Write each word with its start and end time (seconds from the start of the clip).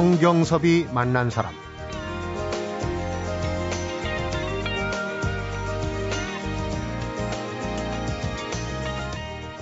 성경섭이 0.00 0.86
만난 0.94 1.28
사람. 1.28 1.52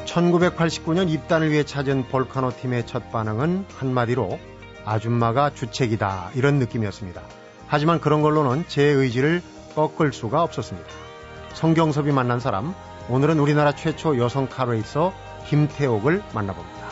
(1989년) 0.06 1.11
입단을 1.11 1.51
위해 1.51 1.64
찾은 1.64 2.06
볼카노 2.06 2.52
팀의 2.52 2.87
첫 2.87 3.11
반응은 3.11 3.64
한마디로 3.79 4.38
아줌마가 4.84 5.52
주책이다 5.55 6.30
이런 6.37 6.61
느낌이었습니다. 6.61 7.20
하지만 7.66 8.00
그런 8.00 8.23
걸로는 8.23 8.64
제 8.69 8.84
의지를 8.84 9.42
꺾을 9.75 10.12
수가 10.12 10.45
없었습니다. 10.45 10.89
성경섭이 11.55 12.12
만난 12.12 12.39
사람, 12.39 12.77
오늘은 13.09 13.41
우리나라 13.41 13.73
최초 13.73 14.16
여성 14.19 14.48
카레이서 14.48 15.12
김태옥을 15.48 16.23
만나봅니다. 16.33 16.88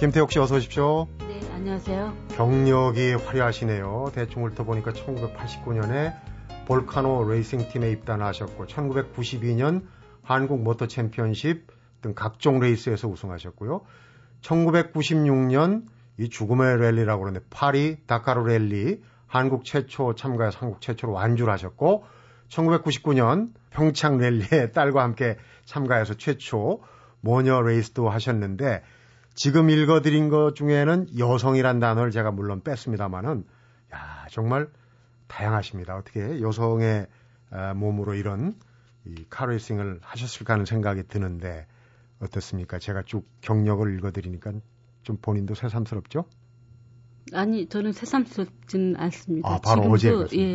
김태옥 0.00 0.32
씨 0.32 0.38
어서 0.38 0.56
오십시오. 0.56 1.08
네, 1.28 1.38
안녕하세요. 1.52 2.16
경력이 2.30 3.12
화려하시네요. 3.16 4.12
대충 4.14 4.46
훑어보니까 4.46 4.92
1989년에 4.92 6.16
볼카노 6.64 7.28
레이싱 7.28 7.68
팀에 7.68 7.90
입단하셨고 7.90 8.64
1992년 8.64 9.82
한국 10.22 10.62
모터 10.62 10.86
챔피언십 10.86 11.66
등 12.00 12.14
각종 12.14 12.60
레이스에서 12.60 13.08
우승하셨고요. 13.08 13.82
1996년 14.40 15.84
이 16.16 16.30
죽음의 16.30 16.78
랠리라고 16.78 17.24
그러는데 17.24 17.44
파리 17.50 17.98
다카르 18.06 18.40
랠리 18.44 19.02
한국 19.26 19.66
최초 19.66 20.14
참가해서 20.14 20.60
한국 20.60 20.80
최초로 20.80 21.12
완주를 21.12 21.52
하셨고 21.52 22.04
1999년 22.48 23.50
평창 23.68 24.16
랠리에 24.16 24.70
딸과 24.72 25.02
함께 25.02 25.36
참가해서 25.66 26.14
최초 26.14 26.80
모녀 27.20 27.60
레이스도 27.60 28.08
하셨는데 28.08 28.82
지금 29.40 29.70
읽어드린 29.70 30.28
것 30.28 30.54
중에는 30.54 31.18
여성이란 31.18 31.80
단어를 31.80 32.10
제가 32.10 32.30
물론 32.30 32.60
뺐습니다만은 32.60 33.46
야 33.90 34.26
정말 34.30 34.68
다양하십니다. 35.28 35.96
어떻게 35.96 36.42
여성의 36.42 37.06
아, 37.50 37.72
몸으로 37.72 38.12
이런 38.12 38.54
이 39.06 39.24
카레이싱을 39.30 40.00
하셨을까 40.02 40.52
하는 40.52 40.66
생각이 40.66 41.04
드는데 41.08 41.66
어떻습니까? 42.20 42.78
제가 42.78 43.02
쭉 43.04 43.26
경력을 43.40 43.96
읽어드리니까 43.96 44.52
좀 45.04 45.16
본인도 45.16 45.54
새삼스럽죠? 45.54 46.26
아니 47.32 47.66
저는 47.66 47.92
새삼스럽지는 47.92 48.96
않습니다. 48.98 49.48
아, 49.48 49.58
바로 49.58 49.96
지금도, 49.96 50.24
어제 50.24 50.36
예, 50.36 50.54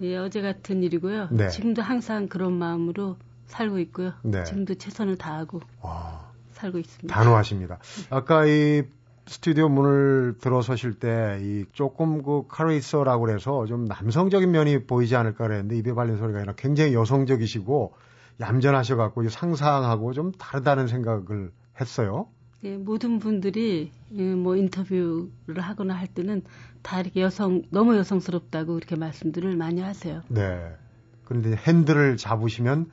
예, 0.00 0.16
어제 0.16 0.40
같은 0.40 0.82
일이고요. 0.82 1.28
네. 1.30 1.50
지금도 1.50 1.82
항상 1.82 2.28
그런 2.28 2.54
마음으로 2.54 3.18
살고 3.48 3.80
있고요. 3.80 4.14
네. 4.22 4.44
지금도 4.44 4.76
최선을 4.76 5.18
다하고 5.18 5.60
와, 5.82 6.32
살고 6.54 6.78
있습니다. 6.78 7.14
단호하십니다. 7.14 7.78
아까 8.10 8.46
이 8.46 8.82
스튜디오 9.26 9.68
문을 9.70 10.36
들어서실 10.40 10.94
때 10.94 11.38
이 11.40 11.64
조금 11.72 12.22
그 12.22 12.44
카레이서라고 12.48 13.24
그래서 13.26 13.66
좀 13.66 13.84
남성적인 13.86 14.50
면이 14.50 14.86
보이지 14.86 15.16
않을까 15.16 15.46
그랬는데 15.46 15.76
입에 15.78 15.94
발린 15.94 16.16
소리가 16.18 16.38
아니라 16.38 16.54
굉장히 16.56 16.94
여성적이시고 16.94 17.94
얌전하셔갖고 18.40 19.28
상상하고 19.28 20.12
좀 20.12 20.32
다르다는 20.32 20.88
생각을 20.88 21.50
했어요. 21.80 22.26
예, 22.64 22.76
모든 22.76 23.18
분들이 23.18 23.90
예, 24.16 24.34
뭐 24.34 24.56
인터뷰를 24.56 25.60
하거나 25.60 25.94
할 25.94 26.06
때는 26.06 26.42
다 26.82 27.00
이렇게 27.00 27.20
여성 27.20 27.62
너무 27.70 27.96
여성스럽다고 27.96 28.74
그렇게 28.74 28.96
말씀들을 28.96 29.56
많이 29.56 29.80
하세요. 29.80 30.22
네. 30.28 30.72
그런데 31.24 31.56
핸들을 31.56 32.16
잡으시면 32.16 32.90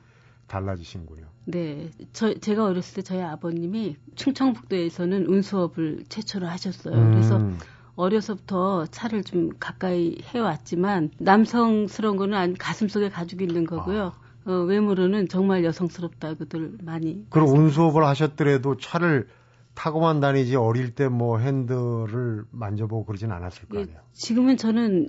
달라지신군요. 0.52 1.24
네, 1.46 1.90
저 2.12 2.34
제가 2.34 2.64
어렸을 2.66 2.96
때 2.96 3.02
저희 3.02 3.22
아버님이 3.22 3.96
충청북도에서는 4.16 5.26
운수업을 5.26 6.04
최초로 6.10 6.46
하셨어요. 6.46 6.94
그래서 7.10 7.38
음, 7.38 7.58
어려서부터 7.96 8.86
차를 8.86 9.24
좀 9.24 9.50
가까이 9.58 10.18
해왔지만 10.22 11.10
남성스러운 11.18 12.16
거는 12.18 12.54
가슴속에 12.58 13.08
가지고 13.08 13.44
있는 13.44 13.64
거고요. 13.64 14.12
어, 14.44 14.52
외모로는 14.52 15.28
정말 15.28 15.64
여성스럽다고들 15.64 16.78
많이. 16.82 17.24
그리고 17.30 17.52
운수업을 17.52 18.04
하셨더라도 18.04 18.76
차를 18.76 19.28
타고만 19.74 20.20
다니지 20.20 20.56
어릴 20.56 20.94
때 20.94 21.08
뭐 21.08 21.38
핸들을 21.38 22.44
만져보고 22.50 23.06
그러진 23.06 23.32
않았을 23.32 23.68
거 23.68 23.78
예, 23.78 23.82
아니에요. 23.84 23.98
지금은 24.12 24.58
저는 24.58 25.08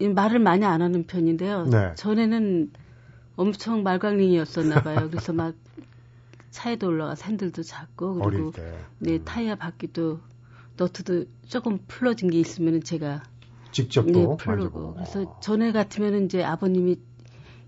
이 0.00 0.08
말을 0.08 0.40
많이 0.40 0.64
안 0.64 0.82
하는 0.82 1.04
편인데요. 1.06 1.66
네. 1.66 1.94
전에는 1.94 2.72
엄청 3.38 3.84
말광링이었었나 3.84 4.82
봐요. 4.82 5.08
그래서 5.10 5.32
막 5.32 5.54
차에도 6.50 6.88
올라가서 6.88 7.24
핸들도 7.24 7.62
잡고 7.62 8.16
그리고 8.16 8.50
때. 8.50 8.78
네 8.98 9.12
음. 9.14 9.24
타이어 9.24 9.54
바퀴도 9.54 10.18
너트도 10.76 11.24
조금 11.46 11.78
풀러진 11.86 12.30
게 12.30 12.40
있으면은 12.40 12.82
제가 12.82 13.22
직접 13.70 14.06
네. 14.06 14.26
만져보고. 14.44 14.94
그래서 14.94 15.38
전에 15.40 15.72
같으면은 15.72 16.24
이제 16.26 16.42
아버님이 16.42 16.98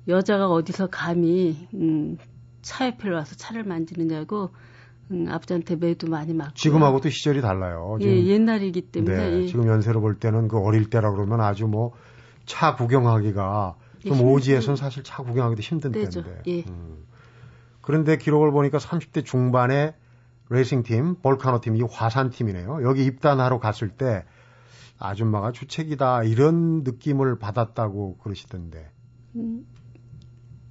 여자가 0.08 0.48
어디서 0.50 0.88
감히 0.88 1.68
음, 1.74 2.18
차 2.62 2.86
옆에 2.86 3.08
와서 3.10 3.36
차를 3.36 3.62
만지느냐고 3.62 4.50
음, 5.12 5.26
아버지한테 5.28 5.76
매도 5.76 6.08
많이 6.08 6.34
맞고. 6.34 6.54
지금하고 6.54 7.00
또 7.00 7.10
시절이 7.10 7.42
달라요. 7.42 7.96
지금, 8.00 8.12
예, 8.12 8.26
옛날이기 8.26 8.80
때문에 8.92 9.16
네, 9.16 9.42
예. 9.42 9.46
지금 9.46 9.68
연세로 9.68 10.00
볼 10.00 10.18
때는 10.18 10.48
그 10.48 10.58
어릴 10.58 10.90
때라 10.90 11.12
그러면 11.12 11.40
아주 11.40 11.66
뭐 11.66 11.92
차 12.50 12.74
구경하기가 12.74 13.76
좀 14.04 14.12
예, 14.14 14.18
힘- 14.18 14.26
오지에선 14.28 14.76
사실 14.76 15.02
차 15.04 15.22
구경하기도 15.22 15.60
힘든 15.62 15.92
때죠. 15.92 16.22
때인데. 16.22 16.42
예. 16.46 16.64
음. 16.68 17.04
그런데 17.82 18.16
기록을 18.16 18.50
보니까 18.52 18.78
30대 18.78 19.24
중반에 19.24 19.94
레이싱팀, 20.48 21.16
볼카노 21.22 21.60
팀 21.60 21.76
이 21.76 21.82
화산 21.82 22.30
팀이네요. 22.30 22.82
여기 22.82 23.04
입단하러 23.04 23.58
갔을 23.58 23.88
때 23.90 24.24
아줌마가 24.98 25.52
주책이다 25.52 26.24
이런 26.24 26.82
느낌을 26.82 27.38
받았다고 27.38 28.18
그러시던데. 28.18 28.90
음, 29.36 29.64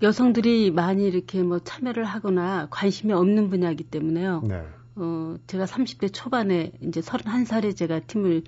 여성들이 0.02 0.72
많이 0.72 1.06
이렇게 1.08 1.42
뭐 1.44 1.60
참여를 1.60 2.04
하거나 2.06 2.68
관심이 2.70 3.12
없는 3.14 3.50
분야이기 3.50 3.84
때문에요. 3.86 4.42
네. 4.48 4.64
어, 4.96 5.36
제가 5.48 5.66
30대 5.66 6.14
초반에 6.14 6.72
이제 6.82 7.02
31살에 7.02 7.76
제가 7.76 8.02
팀을 8.02 8.44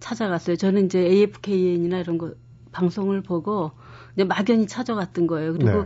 찾아갔어요. 0.00 0.56
저는 0.56 0.86
이제 0.86 0.98
AFKN이나 1.00 1.98
이런 1.98 2.18
거 2.18 2.34
방송을 2.72 3.22
보고 3.22 3.72
이제 4.14 4.24
막연히 4.24 4.66
찾아갔던 4.66 5.26
거예요. 5.26 5.52
그리고 5.52 5.84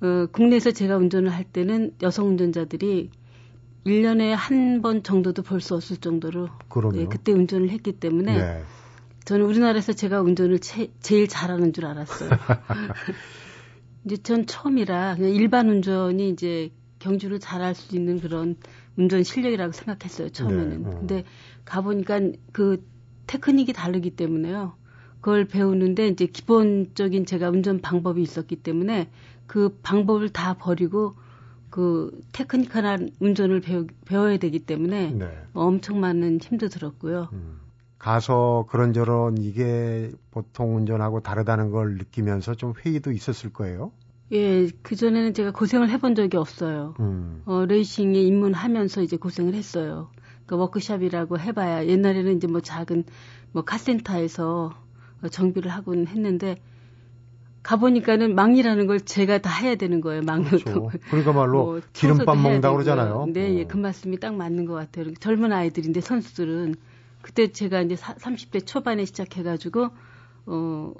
네. 0.00 0.06
어, 0.06 0.26
국내에서 0.32 0.70
제가 0.72 0.96
운전을 0.96 1.30
할 1.30 1.44
때는 1.44 1.94
여성 2.02 2.28
운전자들이 2.28 3.10
1년에 3.86 4.30
한 4.30 4.82
번 4.82 5.02
정도도 5.02 5.42
볼 5.42 5.60
수 5.60 5.74
없을 5.74 5.96
정도로 5.98 6.48
네, 6.98 7.06
그때 7.08 7.32
운전을 7.32 7.70
했기 7.70 7.92
때문에 7.92 8.36
네. 8.36 8.62
저는 9.24 9.44
우리나라에서 9.46 9.92
제가 9.92 10.20
운전을 10.22 10.58
제, 10.60 10.90
제일 11.00 11.28
잘하는 11.28 11.72
줄 11.72 11.86
알았어요. 11.86 12.30
이제 14.04 14.16
전 14.18 14.46
처음이라 14.46 15.16
그냥 15.16 15.30
일반 15.34 15.68
운전이 15.68 16.30
이제 16.30 16.70
경주를 16.98 17.38
잘할 17.38 17.74
수 17.74 17.94
있는 17.96 18.20
그런 18.20 18.56
운전 18.96 19.22
실력이라고 19.22 19.72
생각했어요 19.72 20.30
처음에는. 20.30 20.68
네, 20.70 20.76
음. 20.76 20.82
근데 20.98 21.24
가보니까 21.64 22.20
그 22.52 22.84
테크닉이 23.26 23.72
다르기 23.72 24.10
때문에요. 24.10 24.74
그걸 25.20 25.44
배우는데 25.44 26.08
이제 26.08 26.26
기본적인 26.26 27.26
제가 27.26 27.50
운전 27.50 27.80
방법이 27.80 28.22
있었기 28.22 28.56
때문에 28.56 29.10
그 29.46 29.76
방법을 29.82 30.30
다 30.30 30.54
버리고 30.54 31.14
그 31.68 32.10
테크니컬한 32.32 33.10
운전을 33.20 33.60
배우, 33.60 33.86
배워야 34.04 34.38
되기 34.38 34.58
때문에 34.58 35.12
네. 35.12 35.38
엄청 35.54 36.00
많은 36.00 36.40
힘도 36.40 36.68
들었고요. 36.68 37.28
음. 37.32 37.60
가서 37.98 38.66
그런저런 38.70 39.36
이게 39.38 40.10
보통 40.30 40.74
운전하고 40.76 41.20
다르다는 41.20 41.70
걸 41.70 41.96
느끼면서 41.98 42.54
좀 42.54 42.72
회의도 42.74 43.12
있었을 43.12 43.52
거예요. 43.52 43.92
예, 44.32 44.68
그 44.82 44.96
전에는 44.96 45.34
제가 45.34 45.50
고생을 45.50 45.90
해본 45.90 46.14
적이 46.14 46.38
없어요. 46.38 46.94
음. 47.00 47.42
어, 47.44 47.66
레이싱에 47.66 48.18
입문하면서 48.20 49.02
이제 49.02 49.16
고생을 49.16 49.54
했어요. 49.54 50.08
그 50.46 50.56
워크샵이라고 50.56 51.38
해봐야 51.38 51.86
옛날에는 51.86 52.36
이제 52.36 52.46
뭐 52.46 52.60
작은 52.60 53.04
뭐 53.52 53.64
카센터에서 53.64 54.72
어, 54.72 54.89
정비를 55.28 55.70
하곤 55.70 56.06
했는데 56.06 56.56
가보니까는 57.62 58.34
망이라는 58.34 58.86
걸 58.86 59.00
제가 59.00 59.38
다 59.38 59.50
해야 59.50 59.74
되는 59.74 60.00
거예요. 60.00 60.22
망도. 60.22 60.48
그렇죠. 60.48 60.90
그러니까 61.10 61.32
말로 61.32 61.64
뭐 61.64 61.80
기름밥 61.92 62.36
먹는다고. 62.36 62.76
그러잖아요. 62.76 63.26
네, 63.32 63.58
예, 63.58 63.62
어. 63.62 63.68
그 63.68 63.76
말씀이 63.76 64.18
딱 64.18 64.34
맞는 64.34 64.64
것 64.64 64.74
같아요. 64.74 65.12
젊은 65.14 65.52
아이들인데 65.52 66.00
선수들은 66.00 66.74
그때 67.20 67.48
제가 67.52 67.82
이제 67.82 67.96
사, 67.96 68.14
30대 68.14 68.66
초반에 68.66 69.04
시작해가지고 69.04 69.90
어 70.46 70.92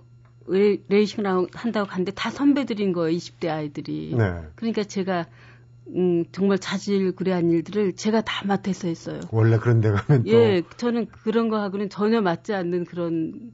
레, 0.46 0.78
레이싱을 0.88 1.46
한다고 1.54 1.88
갔는데 1.88 2.12
다 2.12 2.30
선배들인 2.30 2.92
거예요. 2.92 3.16
20대 3.16 3.48
아이들이. 3.48 4.14
네. 4.16 4.42
그러니까 4.56 4.84
제가 4.84 5.26
음, 5.94 6.24
정말 6.30 6.58
자질구레한 6.58 7.50
일들을 7.50 7.94
제가 7.94 8.20
다 8.20 8.46
맡아서 8.46 8.86
했어요. 8.86 9.20
원래 9.32 9.58
그런 9.58 9.80
데 9.80 9.90
가면 9.90 10.24
또. 10.24 10.30
예, 10.30 10.62
저는 10.76 11.06
그런 11.06 11.48
거하고는 11.48 11.88
전혀 11.88 12.20
맞지 12.20 12.52
않는 12.52 12.84
그런 12.84 13.52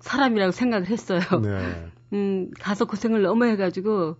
사람이라고 0.00 0.52
생각을 0.52 0.88
했어요. 0.88 1.20
네. 1.42 1.86
음, 2.12 2.50
가서 2.58 2.84
고생을 2.84 3.22
너무 3.22 3.44
해가지고 3.46 4.16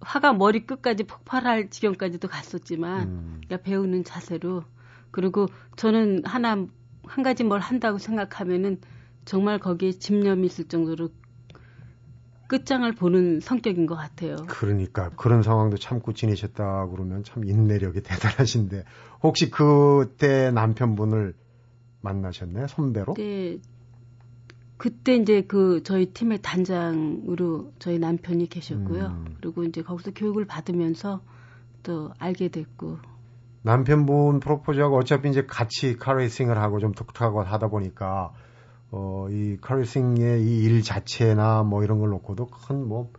화가 0.00 0.34
머리 0.34 0.66
끝까지 0.66 1.04
폭발할 1.04 1.70
지경까지도 1.70 2.28
갔었지만 2.28 3.08
음. 3.08 3.40
그러니까 3.46 3.68
배우는 3.68 4.04
자세로 4.04 4.64
그리고 5.10 5.46
저는 5.76 6.22
하나 6.24 6.66
한 7.04 7.24
가지 7.24 7.42
뭘 7.42 7.60
한다고 7.60 7.98
생각하면은 7.98 8.80
정말 9.24 9.58
거기에 9.58 9.92
집념이 9.92 10.46
있을 10.46 10.68
정도로 10.68 11.08
끝장을 12.48 12.90
보는 12.92 13.40
성격인 13.40 13.86
것 13.86 13.94
같아요. 13.94 14.36
그러니까 14.46 15.10
그런 15.10 15.42
상황도 15.42 15.76
참고 15.76 16.12
지내셨다 16.14 16.86
그러면 16.88 17.22
참 17.22 17.44
인내력이 17.44 18.00
대단하신데 18.02 18.84
혹시 19.22 19.50
그때 19.50 20.50
남편분을 20.50 21.34
만나셨나요? 22.00 22.66
선배로? 22.68 23.14
네. 23.14 23.58
그때 24.78 25.16
이제 25.16 25.42
그 25.42 25.82
저희 25.82 26.06
팀의 26.06 26.38
단장으로 26.40 27.72
저희 27.78 27.98
남편이 27.98 28.48
계셨고요. 28.48 29.06
음. 29.06 29.36
그리고 29.40 29.64
이제 29.64 29.82
거기서 29.82 30.12
교육을 30.12 30.46
받으면서 30.46 31.20
또 31.82 32.12
알게 32.18 32.48
됐고. 32.48 32.98
남편분 33.62 34.40
프로포즈하고 34.40 34.96
어차피 34.96 35.28
이제 35.28 35.44
같이 35.46 35.96
카레이싱을 35.96 36.56
하고 36.58 36.78
좀 36.78 36.92
독특하고 36.92 37.42
하다 37.42 37.68
보니까 37.68 38.32
어, 38.90 39.26
이 39.30 39.58
카레이싱의 39.60 40.42
이 40.42 40.64
일 40.64 40.82
자체나 40.82 41.64
뭐 41.64 41.82
이런 41.84 41.98
걸 41.98 42.10
놓고도 42.10 42.46
큰뭐 42.46 43.10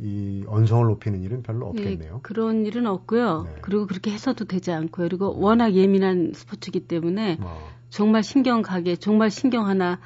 이 0.00 0.44
언성을 0.48 0.84
높이는 0.86 1.22
일은 1.22 1.42
별로 1.42 1.68
없겠네요. 1.68 2.12
네, 2.14 2.18
그런 2.22 2.66
일은 2.66 2.86
없고요. 2.86 3.42
네. 3.44 3.54
그리고 3.62 3.86
그렇게 3.86 4.10
해서도 4.10 4.46
되지 4.46 4.72
않고요. 4.72 5.06
그리고 5.08 5.38
워낙 5.38 5.72
예민한 5.74 6.32
스포츠이기 6.34 6.88
때문에 6.88 7.38
어. 7.40 7.70
정말 7.90 8.24
신경 8.24 8.60
가게, 8.62 8.96
정말 8.96 9.30
신경 9.30 9.68
하나 9.68 10.00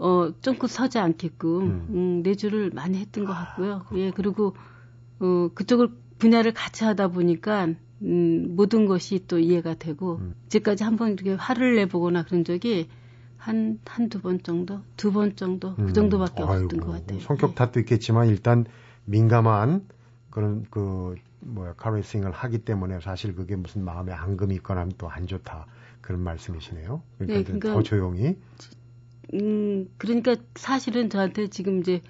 어, 0.00 0.32
쫑긋 0.40 0.70
서지 0.70 0.98
않게끔, 0.98 1.60
음. 1.62 1.86
음, 1.90 2.22
내주를 2.22 2.70
많이 2.70 2.98
했던 2.98 3.24
것 3.26 3.32
같고요. 3.34 3.82
아, 3.84 3.96
예, 3.96 4.10
그리고, 4.10 4.56
어, 5.20 5.50
그쪽을 5.54 5.90
분야를 6.18 6.52
같이 6.54 6.84
하다 6.84 7.08
보니까, 7.08 7.68
음, 8.02 8.56
모든 8.56 8.86
것이 8.86 9.24
또 9.28 9.38
이해가 9.38 9.74
되고, 9.74 10.16
음. 10.20 10.34
이제까지 10.46 10.84
한 10.84 10.96
번 10.96 11.12
이렇게 11.12 11.34
화를 11.34 11.76
내보거나 11.76 12.24
그런 12.24 12.44
적이 12.44 12.88
한, 13.36 13.78
한두 13.84 14.20
번 14.22 14.42
정도? 14.42 14.80
두 14.96 15.12
번 15.12 15.36
정도? 15.36 15.74
그 15.76 15.82
음. 15.82 15.92
정도밖에 15.92 16.42
아이고, 16.42 16.52
없었던 16.54 16.80
것 16.80 16.92
같아요. 16.92 17.20
성격 17.20 17.50
예. 17.50 17.54
탓도 17.54 17.80
있겠지만, 17.80 18.28
일단 18.28 18.64
민감한 19.04 19.86
그런 20.30 20.64
그, 20.70 21.14
뭐야, 21.40 21.74
카레이싱을 21.74 22.30
하기 22.32 22.58
때문에 22.64 23.00
사실 23.00 23.34
그게 23.34 23.54
무슨 23.56 23.84
마음에 23.84 24.12
앙금이 24.12 24.54
있거나 24.56 24.80
하면 24.82 24.94
또 24.96 25.08
안 25.08 25.26
좋다. 25.26 25.66
그런 26.00 26.22
말씀이시네요. 26.22 27.02
그러니까, 27.18 27.38
네, 27.38 27.44
그러니까 27.44 27.72
더 27.72 27.82
조용히. 27.82 28.36
음, 29.34 29.88
그러니까 29.98 30.36
사실은 30.54 31.10
저한테 31.10 31.48
지금 31.48 31.80
이제 31.80 32.00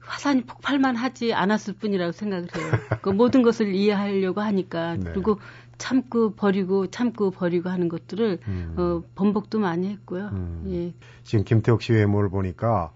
화산이 0.00 0.42
폭발만 0.42 0.96
하지 0.96 1.34
않았을 1.34 1.74
뿐이라고 1.74 2.12
생각을 2.12 2.48
해요. 2.56 2.70
그 3.02 3.10
모든 3.10 3.42
것을 3.42 3.74
이해하려고 3.74 4.40
하니까 4.40 4.96
네. 4.96 5.10
그리고 5.12 5.38
참고 5.76 6.34
버리고 6.34 6.88
참고 6.88 7.30
버리고 7.30 7.68
하는 7.68 7.88
것들을 7.88 8.38
음. 8.48 8.74
어, 8.76 9.02
번복도 9.14 9.58
많이 9.58 9.88
했고요. 9.88 10.30
음. 10.32 10.64
예. 10.68 10.94
지금 11.24 11.44
김태욱 11.44 11.82
씨 11.82 11.92
외모를 11.92 12.30
보니까 12.30 12.90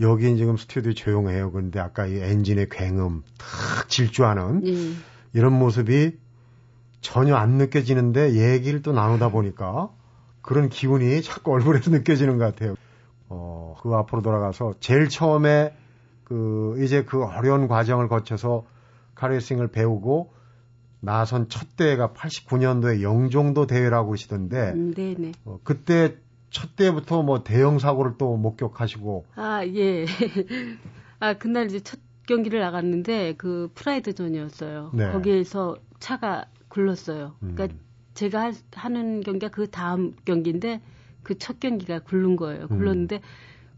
여긴 0.00 0.36
지금 0.36 0.56
스튜디오 0.56 0.92
조용해요. 0.92 1.52
그런데 1.52 1.78
아까 1.78 2.06
이 2.06 2.16
엔진의 2.16 2.68
굉음 2.70 3.22
탁 3.38 3.88
질주하는 3.88 4.66
예. 4.66 4.94
이런 5.34 5.52
모습이 5.52 6.18
전혀 7.00 7.36
안 7.36 7.52
느껴지는데 7.52 8.32
얘기를 8.34 8.82
또 8.82 8.92
나누다 8.92 9.30
보니까 9.30 9.90
그런 10.42 10.68
기운이 10.68 11.22
자꾸 11.22 11.52
얼굴에서 11.52 11.90
느껴지는 11.92 12.38
것 12.38 12.44
같아요. 12.44 12.74
어, 13.28 13.76
그 13.80 13.94
앞으로 13.94 14.22
돌아가서 14.22 14.74
제일 14.80 15.08
처음에 15.08 15.74
그 16.24 16.76
이제 16.82 17.04
그 17.04 17.24
어려운 17.24 17.68
과정을 17.68 18.08
거쳐서 18.08 18.64
카레싱을 19.14 19.68
배우고 19.68 20.32
나선 21.00 21.48
첫 21.48 21.76
대회가 21.76 22.12
89년도에 22.12 23.02
영종도 23.02 23.66
대회라고 23.66 24.12
하시던데 24.12 24.72
음, 24.74 24.94
네네. 24.94 25.32
어, 25.44 25.58
그때 25.64 26.16
첫 26.50 26.76
대회부터 26.76 27.22
뭐 27.22 27.42
대형 27.42 27.78
사고를 27.78 28.12
또 28.18 28.36
목격하시고 28.36 29.26
아 29.36 29.64
예. 29.66 30.04
아 31.20 31.34
그날 31.34 31.66
이제 31.66 31.80
첫 31.80 32.00
경기를 32.26 32.60
나갔는데 32.60 33.34
그 33.36 33.70
프라이드전이었어요. 33.74 34.90
네. 34.94 35.12
거기에서 35.12 35.76
차가 35.98 36.46
굴렀어요. 36.68 37.34
그러니까 37.40 37.64
음. 37.64 37.78
제가 38.14 38.52
하, 38.72 38.88
는 38.88 39.20
경기가 39.22 39.50
그 39.50 39.70
다음 39.70 40.14
경기인데 40.24 40.80
그 41.22 41.38
첫 41.38 41.60
경기가 41.60 42.00
굴른 42.00 42.36
거예요. 42.36 42.64
음. 42.70 42.78
굴렀는데 42.78 43.16
음. 43.16 43.20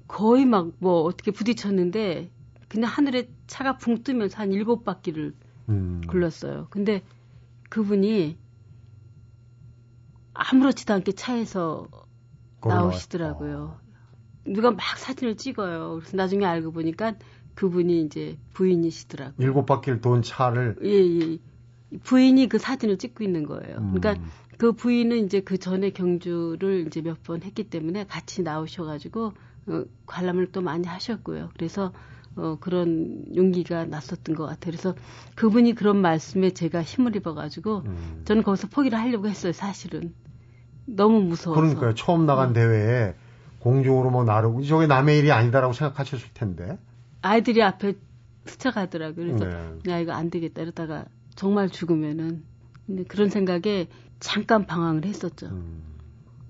거의 0.09 0.45
막 0.47 0.73
뭐 0.79 1.03
어떻게 1.03 1.31
부딪혔는데 1.31 2.31
그냥 2.69 2.91
하늘에 2.91 3.29
차가 3.47 3.77
붕 3.77 4.03
뜨면서 4.03 4.39
한 4.39 4.53
일곱 4.53 4.85
바퀴를 4.85 5.35
음. 5.69 6.01
굴렀어요. 6.09 6.69
근데 6.71 7.03
그분이 7.71 8.39
아무렇지도 10.35 10.95
않게 10.95 11.13
차에서 11.13 11.89
나오시더라고요. 12.65 13.79
어. 13.79 13.81
누가 14.45 14.71
막 14.71 14.81
사진을 14.99 15.37
찍어요. 15.37 15.99
그래서 16.01 16.17
나중에 16.17 16.45
알고 16.45 16.73
보니까 16.73 17.15
그분이 17.55 18.03
이제 18.03 18.39
부인이시더라고요. 18.55 19.47
일곱 19.47 19.67
바퀴를 19.67 20.01
돈 20.01 20.23
차를 20.23 20.77
예, 20.83 20.89
예. 20.89 21.39
부인이 22.03 22.49
그 22.49 22.59
사진을 22.59 22.99
찍고 22.99 23.25
있는 23.25 23.45
거예요. 23.47 23.77
음. 23.79 23.95
그러니까 23.95 24.25
그 24.59 24.73
부인은 24.73 25.25
이제 25.27 25.41
그 25.41 25.59
전에 25.59 25.91
경주를 25.91 26.87
이제 26.87 27.01
몇 27.03 27.23
번 27.23 27.43
했기 27.43 27.65
때문에 27.65 28.07
같이 28.07 28.43
나오셔가지고 28.43 29.33
어, 29.67 29.85
관람을 30.07 30.53
또 30.53 30.61
많이 30.61 30.87
하셨고요. 30.87 31.51
그래서 31.55 31.93
어, 32.37 32.57
그런 32.61 33.25
용기가 33.37 33.85
났었던 33.85 34.35
것 34.35 34.45
같아요. 34.47 34.73
그래서 34.73 34.95
그분이 35.35 35.75
그런 35.75 35.99
말씀에 35.99 36.51
제가 36.51 36.83
힘을 36.83 37.15
입어가지고 37.17 37.83
음. 37.87 38.23
저는 38.25 38.43
거기서 38.43 38.69
포기를 38.69 38.99
하려고 38.99 39.29
했어요. 39.29 39.53
사실은 39.53 40.15
너무 40.87 41.21
무서워서. 41.21 41.61
그러니까요. 41.61 41.95
처음 41.95 42.27
나간 42.27 42.51
어. 42.51 42.53
대회에 42.53 43.15
공중으로 43.61 44.11
뭐 44.11 44.25
나르고 44.25 44.63
저게 44.65 44.87
남의 44.87 45.19
일이 45.19 45.31
아니다라고 45.31 45.73
생각하셨을 45.73 46.29
텐데. 46.35 46.79
아이들이 47.21 47.63
앞에 47.63 47.95
스쳐가더라고요. 48.47 49.37
그래서 49.37 49.45
네. 49.85 49.93
야 49.93 49.99
이거 50.01 50.13
안 50.13 50.31
되겠다 50.31 50.63
이러다가 50.63 51.05
정말 51.35 51.69
죽으면은 51.69 52.45
근데 52.87 53.05
그런 53.05 53.31
생각에 53.31 53.89
잠깐 54.21 54.67
방황을 54.67 55.05
했었죠. 55.05 55.47
음. 55.47 55.83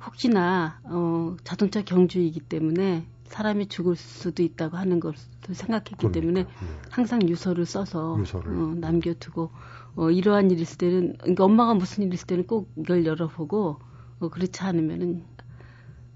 혹시나 0.05 0.81
어, 0.85 1.37
자동차 1.45 1.83
경주이기 1.83 2.41
때문에 2.41 3.07
사람이 3.25 3.69
죽을 3.69 3.97
수도 3.97 4.43
있다고 4.43 4.77
하는 4.77 5.01
것을 5.01 5.17
생각했기 5.53 5.97
그러니까, 5.97 6.21
때문에 6.21 6.43
네. 6.45 6.51
항상 6.91 7.27
유서를 7.27 7.65
써서 7.65 8.19
유서를. 8.19 8.53
어, 8.53 8.75
남겨두고 8.75 9.51
어, 9.97 10.11
이러한 10.11 10.51
일이 10.51 10.63
있을 10.63 10.79
때는 10.79 11.17
그러니까 11.19 11.45
엄마가 11.45 11.75
무슨 11.75 12.05
일이 12.05 12.15
있을 12.15 12.27
때는 12.27 12.47
꼭 12.47 12.71
이걸 12.77 13.07
열어보고 13.07 13.79
어, 14.21 14.29
그렇지 14.29 14.63
않으면은 14.63 15.25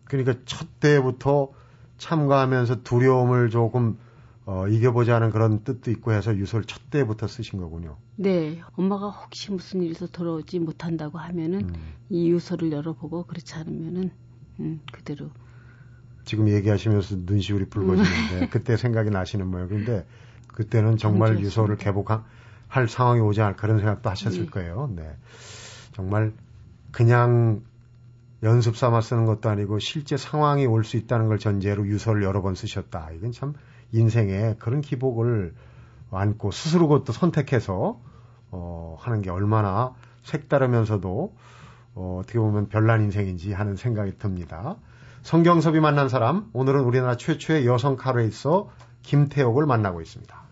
그러니까 0.04 0.34
첫 0.44 0.78
때부터 0.78 1.52
참가하면서 1.98 2.82
두려움을 2.82 3.50
조금 3.50 3.98
어, 4.46 4.68
이겨보자는 4.68 5.32
그런 5.32 5.64
뜻도 5.64 5.90
있고 5.90 6.12
해서 6.12 6.34
유서를 6.36 6.66
첫 6.66 6.80
때부터 6.90 7.26
쓰신 7.26 7.58
거군요. 7.58 7.96
네. 8.14 8.60
엄마가 8.76 9.10
혹시 9.10 9.50
무슨 9.50 9.82
일에서 9.82 10.06
돌아오지 10.06 10.60
못한다고 10.60 11.18
하면은 11.18 11.62
음. 11.68 11.74
이 12.08 12.30
유서를 12.30 12.70
열어보고 12.70 13.24
그렇지 13.26 13.54
않으면은 13.54 14.12
음, 14.60 14.80
그대로. 14.92 15.30
지금 16.24 16.48
얘기하시면서 16.48 17.16
눈시울이 17.26 17.66
붉어지는데 17.66 18.40
음. 18.44 18.48
그때 18.50 18.76
생각이 18.76 19.10
나시는 19.10 19.48
모양. 19.48 19.68
근데 19.68 20.06
그때는 20.48 20.96
정말 20.96 21.40
유서를 21.40 21.76
개복할 21.76 22.22
상황이 22.88 23.20
오지 23.20 23.40
않을 23.42 23.56
그런 23.56 23.78
생각도 23.78 24.10
하셨을 24.10 24.44
네. 24.44 24.50
거예요. 24.50 24.90
네. 24.94 25.16
정말 25.92 26.32
그냥 26.92 27.62
연습 28.42 28.76
삼아 28.76 29.00
쓰는 29.00 29.24
것도 29.26 29.48
아니고 29.48 29.80
실제 29.80 30.16
상황이 30.16 30.66
올 30.66 30.84
수 30.84 30.96
있다는 30.96 31.26
걸 31.26 31.38
전제로 31.38 31.86
유서를 31.86 32.22
여러 32.22 32.42
번 32.42 32.54
쓰셨다. 32.54 33.10
이건 33.16 33.32
참 33.32 33.54
인생에 33.92 34.56
그런 34.58 34.80
기복을 34.80 35.54
안고 36.10 36.50
스스로 36.50 36.88
그것도 36.88 37.12
선택해서 37.12 38.00
어, 38.50 38.96
하는 39.00 39.22
게 39.22 39.30
얼마나 39.30 39.94
색다르면서도 40.22 41.34
어, 41.94 42.20
어떻게 42.20 42.38
보면 42.38 42.68
별난 42.68 43.02
인생인지 43.02 43.52
하는 43.52 43.76
생각이 43.76 44.18
듭니다. 44.18 44.76
성경섭이 45.22 45.80
만난 45.80 46.08
사람, 46.08 46.48
오늘은 46.52 46.82
우리나라 46.82 47.16
최초의 47.16 47.66
여성 47.66 47.96
카레이서 47.96 48.70
김태옥을 49.02 49.66
만나고 49.66 50.00
있습니다. 50.00 50.46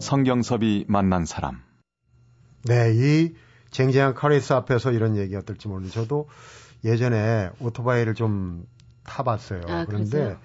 성경섭이 0.00 0.84
만난 0.88 1.24
사람. 1.24 1.62
네, 2.64 2.92
이 2.94 3.34
쟁쟁한 3.74 4.14
카레이서 4.14 4.52
앞에서 4.52 4.92
이런 4.92 5.16
얘기 5.16 5.34
어떨지 5.34 5.66
모르는데 5.66 5.92
저도 5.92 6.28
예전에 6.84 7.50
오토바이를 7.58 8.14
좀 8.14 8.66
타봤어요. 9.02 9.62
아, 9.66 9.84
그런데 9.84 10.10
그러세요? 10.10 10.38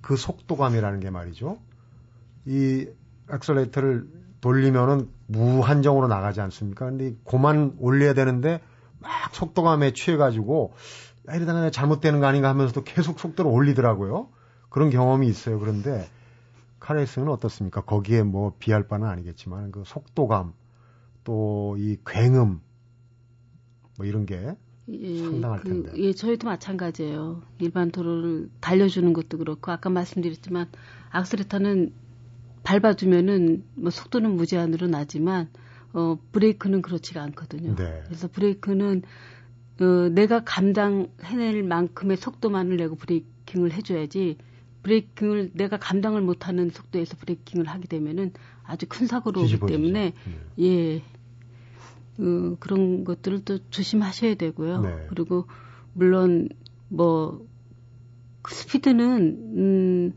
그 0.00 0.16
속도감이라는 0.16 0.98
게 0.98 1.10
말이죠. 1.10 1.58
이 2.44 2.88
엑셀레이터를 3.30 4.08
돌리면은 4.40 5.08
무한정으로 5.28 6.08
나가지 6.08 6.40
않습니까? 6.40 6.86
근데 6.86 7.14
고만 7.22 7.76
올려야 7.78 8.14
되는데 8.14 8.60
막 8.98 9.32
속도감에 9.32 9.92
취해가지고 9.92 10.74
야, 11.28 11.36
이러다가 11.36 11.60
내가 11.60 11.70
잘못되는 11.70 12.18
거 12.18 12.26
아닌가 12.26 12.48
하면서도 12.48 12.82
계속 12.82 13.20
속도를 13.20 13.48
올리더라고요. 13.48 14.28
그런 14.70 14.90
경험이 14.90 15.28
있어요. 15.28 15.60
그런데 15.60 16.08
카레이스는 16.80 17.28
어떻습니까? 17.28 17.82
거기에 17.82 18.24
뭐 18.24 18.54
비할 18.58 18.88
바는 18.88 19.06
아니겠지만 19.06 19.70
그 19.70 19.84
속도감 19.86 20.54
또 21.22 21.76
이 21.78 21.96
굉음 22.04 22.60
뭐 24.02 24.08
이런 24.08 24.26
게 24.26 24.56
예, 24.88 25.18
상당할 25.18 25.60
그, 25.60 25.68
텐데. 25.68 25.92
예, 25.96 26.12
저희도 26.12 26.48
마찬가지예요. 26.48 27.42
일반 27.60 27.92
도로를 27.92 28.50
달려주는 28.60 29.12
것도 29.12 29.38
그렇고 29.38 29.70
아까 29.70 29.90
말씀드렸지만 29.90 30.68
악셀레터는 31.10 31.92
밟아주면은 32.64 33.64
뭐 33.74 33.90
속도는 33.90 34.32
무제한으로 34.32 34.88
나지만 34.88 35.48
어 35.92 36.18
브레이크는 36.32 36.82
그렇지가 36.82 37.22
않거든요. 37.22 37.76
네. 37.76 38.02
그래서 38.06 38.28
브레이크는 38.28 39.02
어, 39.80 39.84
내가 40.10 40.42
감당해낼 40.44 41.62
만큼의 41.62 42.16
속도만을 42.16 42.76
내고 42.76 42.96
브레이킹을 42.96 43.72
해줘야지 43.72 44.36
브레이킹을 44.82 45.52
내가 45.54 45.76
감당을 45.76 46.22
못하는 46.22 46.70
속도에서 46.70 47.16
브레이킹을 47.18 47.66
하게 47.66 47.86
되면은 47.86 48.32
아주 48.64 48.86
큰 48.88 49.06
사고로 49.06 49.42
오기. 49.42 49.60
때문에 49.66 50.12
음. 50.26 50.40
예 50.60 51.02
어, 52.22 52.56
그런 52.60 53.04
것들을 53.04 53.44
또 53.44 53.58
조심하셔야 53.70 54.34
되고요. 54.34 54.80
네. 54.80 55.06
그리고 55.08 55.46
물론 55.92 56.48
뭐그 56.88 57.42
스피드는 58.54 59.20
음. 59.56 60.12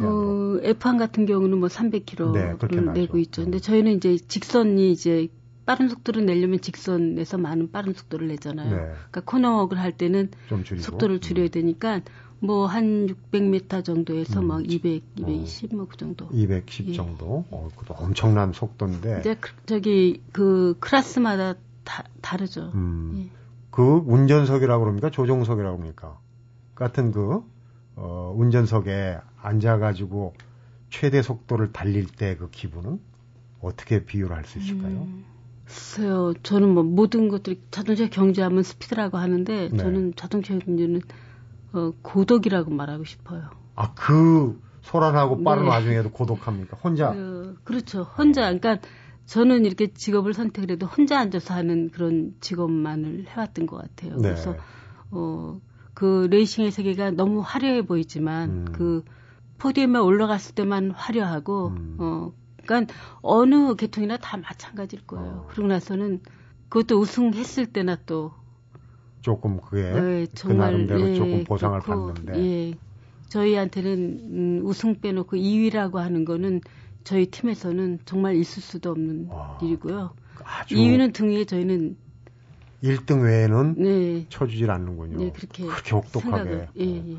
어, 0.00 0.60
F1 0.62 0.98
같은 0.98 1.26
경우는 1.26 1.58
뭐 1.58 1.68
300km를 1.68 2.32
네. 2.32 2.92
내고 2.92 3.18
있죠. 3.18 3.42
근데 3.42 3.58
음. 3.58 3.60
저희는 3.60 3.92
이제 3.96 4.16
직선이 4.16 4.90
이제 4.90 5.28
빠른 5.64 5.88
속도를 5.88 6.26
내려면 6.26 6.60
직선에서 6.60 7.38
많은 7.38 7.70
빠른 7.72 7.92
속도를 7.92 8.28
내잖아요. 8.28 8.70
네. 8.70 8.76
그러니까 8.76 9.20
코너웍을 9.22 9.78
할 9.78 9.96
때는. 9.96 10.30
속도를 10.78 11.20
줄여야 11.20 11.46
음. 11.46 11.50
되니까 11.50 12.00
뭐 12.40 12.66
한 12.66 13.06
600m 13.06 13.84
정도에서 13.84 14.40
음. 14.40 14.46
막 14.48 14.70
200, 14.70 15.02
220뭐그 15.16 15.96
정도. 15.98 16.28
210 16.32 16.88
예. 16.88 16.92
정도. 16.92 17.44
어, 17.50 17.68
그것도 17.76 17.94
엄청난 17.94 18.52
속도인데. 18.52 19.20
이제 19.20 19.36
그- 19.40 19.52
저기 19.66 20.22
그 20.32 20.76
클래스마다 20.80 21.54
다 21.84 22.04
다르죠. 22.20 22.72
음. 22.74 23.12
예. 23.32 23.36
그 23.70 24.02
운전석이라고 24.06 24.84
그럽니까? 24.84 25.10
조종석이라고 25.10 25.78
합니까? 25.78 26.18
같은 26.74 27.12
그, 27.12 27.42
어, 27.96 28.34
운전석에 28.36 29.18
앉아가지고 29.40 30.34
최대 30.90 31.22
속도를 31.22 31.72
달릴 31.72 32.06
때 32.06 32.36
그 32.36 32.50
기분은 32.50 33.00
어떻게 33.60 34.04
비유를 34.04 34.36
할 34.36 34.44
수 34.44 34.58
있을까요? 34.58 35.02
음, 35.02 35.24
글쎄요. 35.64 36.32
저는 36.42 36.68
뭐 36.74 36.82
모든 36.82 37.28
것들이 37.28 37.60
자동차 37.70 38.08
경주하면 38.08 38.62
스피드라고 38.62 39.16
하는데 39.18 39.68
네. 39.70 39.76
저는 39.76 40.14
자동차 40.16 40.56
경주는 40.58 41.00
어, 41.76 41.92
고독이라고 42.02 42.70
말하고 42.70 43.04
싶어요. 43.04 43.50
아, 43.74 43.92
그 43.94 44.58
소란하고 44.80 45.44
빠른 45.44 45.64
네. 45.64 45.68
와중에도 45.68 46.10
고독합니까? 46.10 46.78
혼자. 46.78 47.10
어, 47.10 47.54
그렇죠. 47.64 48.02
혼자 48.02 48.42
그러니까 48.42 48.78
저는 49.26 49.66
이렇게 49.66 49.92
직업을 49.92 50.32
선택을 50.32 50.70
해도 50.70 50.86
혼자 50.86 51.18
앉아서 51.18 51.52
하는 51.54 51.90
그런 51.90 52.34
직업만을 52.40 53.26
해왔던 53.28 53.66
것 53.66 53.76
같아요. 53.76 54.16
네. 54.16 54.30
그래서 54.30 54.56
어, 55.10 55.60
그 55.92 56.28
레이싱의 56.30 56.70
세계가 56.70 57.10
너무 57.10 57.42
화려해 57.44 57.82
보이지만 57.82 58.50
음. 58.50 58.64
그 58.72 59.04
포디움에 59.58 59.98
올라갔을 59.98 60.54
때만 60.54 60.92
화려하고 60.92 61.68
음. 61.68 61.96
어, 61.98 62.32
그러니까 62.64 62.94
어느 63.20 63.74
계통이나 63.74 64.16
다 64.16 64.36
마찬가지일 64.36 65.06
거예요. 65.06 65.26
어. 65.26 65.46
그러고 65.48 65.68
나서는 65.68 66.20
그것도 66.68 66.98
우승했을 66.98 67.66
때나 67.66 67.96
또 68.06 68.32
조금 69.20 69.60
그게 69.60 69.82
예, 69.82 70.26
그 70.40 70.52
나름대로 70.52 71.14
조금 71.14 71.44
보상을 71.44 71.80
그렇고, 71.80 72.06
받는데. 72.14 72.40
예, 72.40 72.74
저희한테는 73.28 74.20
음, 74.30 74.60
우승 74.64 75.00
빼놓고 75.00 75.36
2위라고 75.36 75.96
하는 75.96 76.24
거는 76.24 76.60
저희 77.04 77.26
팀에서는 77.26 78.00
정말 78.04 78.36
있을 78.36 78.62
수도 78.62 78.90
없는 78.90 79.28
와. 79.28 79.58
일이고요. 79.62 80.12
아주 80.44 80.74
2위는 80.76 81.12
등 81.12 81.30
위에 81.30 81.44
저희는 81.44 81.96
1등 82.82 83.22
외에는 83.24 83.74
네, 83.78 84.26
쳐주질 84.28 84.70
않는군요. 84.70 85.18
네 85.18 85.32
그렇게 85.32 85.64
그렇게 85.66 85.90
혹독하게 85.94 86.44
생각을 86.44 86.68
예, 86.76 86.84
어, 86.84 87.04
예. 87.08 87.16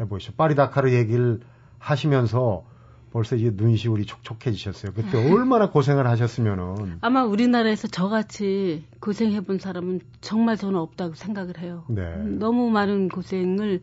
해보시죠. 0.00 0.34
파리 0.36 0.54
다카르 0.54 0.92
얘기를 0.92 1.40
하시면서 1.78 2.64
벌써 3.12 3.36
이제 3.36 3.50
눈시울이 3.52 4.06
촉촉해지셨어요. 4.06 4.92
그때 4.92 5.18
얼마나 5.32 5.70
고생을 5.70 6.06
하셨으면은 6.06 6.98
아마 7.00 7.24
우리나라에서 7.24 7.88
저같이 7.88 8.84
고생해 9.00 9.40
본 9.42 9.58
사람은 9.58 10.00
정말 10.20 10.56
저는 10.56 10.78
없다고 10.78 11.14
생각을 11.14 11.58
해요. 11.58 11.84
네. 11.88 12.02
음, 12.02 12.38
너무 12.38 12.70
많은 12.70 13.08
고생을 13.08 13.80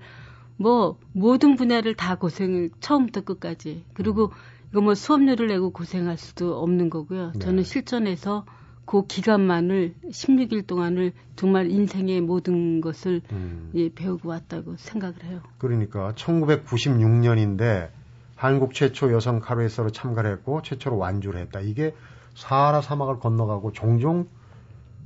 뭐 0.58 0.98
모든 1.12 1.56
분야를 1.56 1.96
다 1.96 2.16
고생을 2.16 2.70
처음부터 2.80 3.22
끝까지 3.22 3.84
그리고 3.94 4.32
이거 4.72 4.82
뭐 4.82 4.96
수업료를 4.96 5.48
내고 5.48 5.72
고생할 5.72 6.18
수도 6.18 6.58
없는 6.62 6.90
거고요. 6.90 7.32
네. 7.34 7.40
저는 7.40 7.64
실전에서 7.64 8.46
그 8.86 9.06
기간만을 9.06 9.96
16일 10.10 10.66
동안을 10.66 11.12
정말 11.36 11.70
인생의 11.70 12.22
모든 12.22 12.80
것을 12.80 13.22
음, 13.34 13.70
예, 13.76 13.94
배우고 13.94 14.30
왔다고 14.30 14.76
생각을 14.78 15.24
해요. 15.26 15.42
그러니까 15.58 16.14
1996년인데 16.16 17.90
한국 18.38 18.74
최초 18.74 19.12
여성 19.12 19.40
카레이서로 19.40 19.90
참가를 19.90 20.32
했고 20.32 20.62
최초로 20.62 20.98
완주를 20.98 21.42
했다. 21.42 21.60
이게 21.60 21.94
사하라 22.36 22.82
사막을 22.82 23.20
건너가고 23.20 23.74
종종 23.74 24.28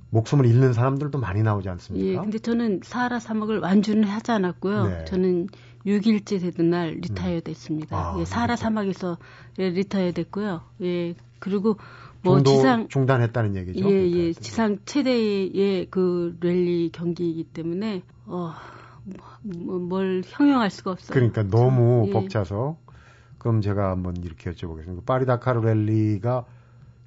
목숨을 0.10 0.46
잃는 0.46 0.74
사람들도 0.74 1.18
많이 1.18 1.42
나오지 1.42 1.70
예, 1.70 1.72
않습니까? 1.72 2.22
근데 2.22 2.40
저는 2.40 2.82
사하라 2.84 3.20
사막을 3.20 3.60
완주는 3.60 4.04
하지 4.04 4.32
않았고요. 4.32 4.88
네. 4.88 5.06
저는 5.06 5.48
6일째 5.86 6.42
되던 6.42 6.70
날 6.70 6.96
retire 7.02 7.40
됐습니다. 7.40 7.98
아, 7.98 8.20
예, 8.20 8.26
사하라 8.26 8.56
retire. 8.56 8.70
사막에서 8.70 9.18
예, 9.60 9.70
retire 9.70 10.12
됐고요. 10.12 10.62
예, 10.82 11.16
그리고 11.40 11.78
뭐 12.24 12.44
지상 12.44 12.90
중단했다는 12.90 13.56
얘기죠. 13.56 13.90
예, 13.90 14.06
예, 14.08 14.12
그러니까. 14.12 14.42
지상 14.42 14.78
최대의 14.86 15.88
그 15.90 16.36
랠리 16.42 16.92
경기이기 16.92 17.46
때문에 17.46 18.04
어, 18.26 18.52
뭐, 19.46 19.80
뭘 19.80 20.22
형용할 20.26 20.70
수가 20.70 20.92
없어요. 20.92 21.14
그러니까 21.14 21.44
너무 21.44 22.08
예. 22.10 22.12
벅차서 22.12 22.76
그럼 23.42 23.60
제가 23.62 23.90
한번 23.90 24.18
이렇게 24.18 24.52
여쭤보겠습니다. 24.52 25.04
파리 25.04 25.26
다카르 25.26 25.62
랠리가 25.62 26.46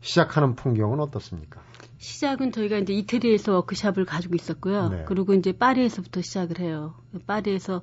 시작하는 0.01 0.57
풍경은 0.57 0.99
어떻습니까? 0.99 1.63
시작은 1.99 2.51
저희가 2.51 2.79
이제 2.79 2.93
이태리에서 2.93 3.53
워크샵을 3.53 4.05
가지고 4.05 4.35
있었고요. 4.35 4.89
네. 4.89 5.05
그리고 5.07 5.33
이제 5.35 5.53
파리에서부터 5.53 6.23
시작을 6.23 6.59
해요. 6.59 6.97
파리에서 7.29 7.83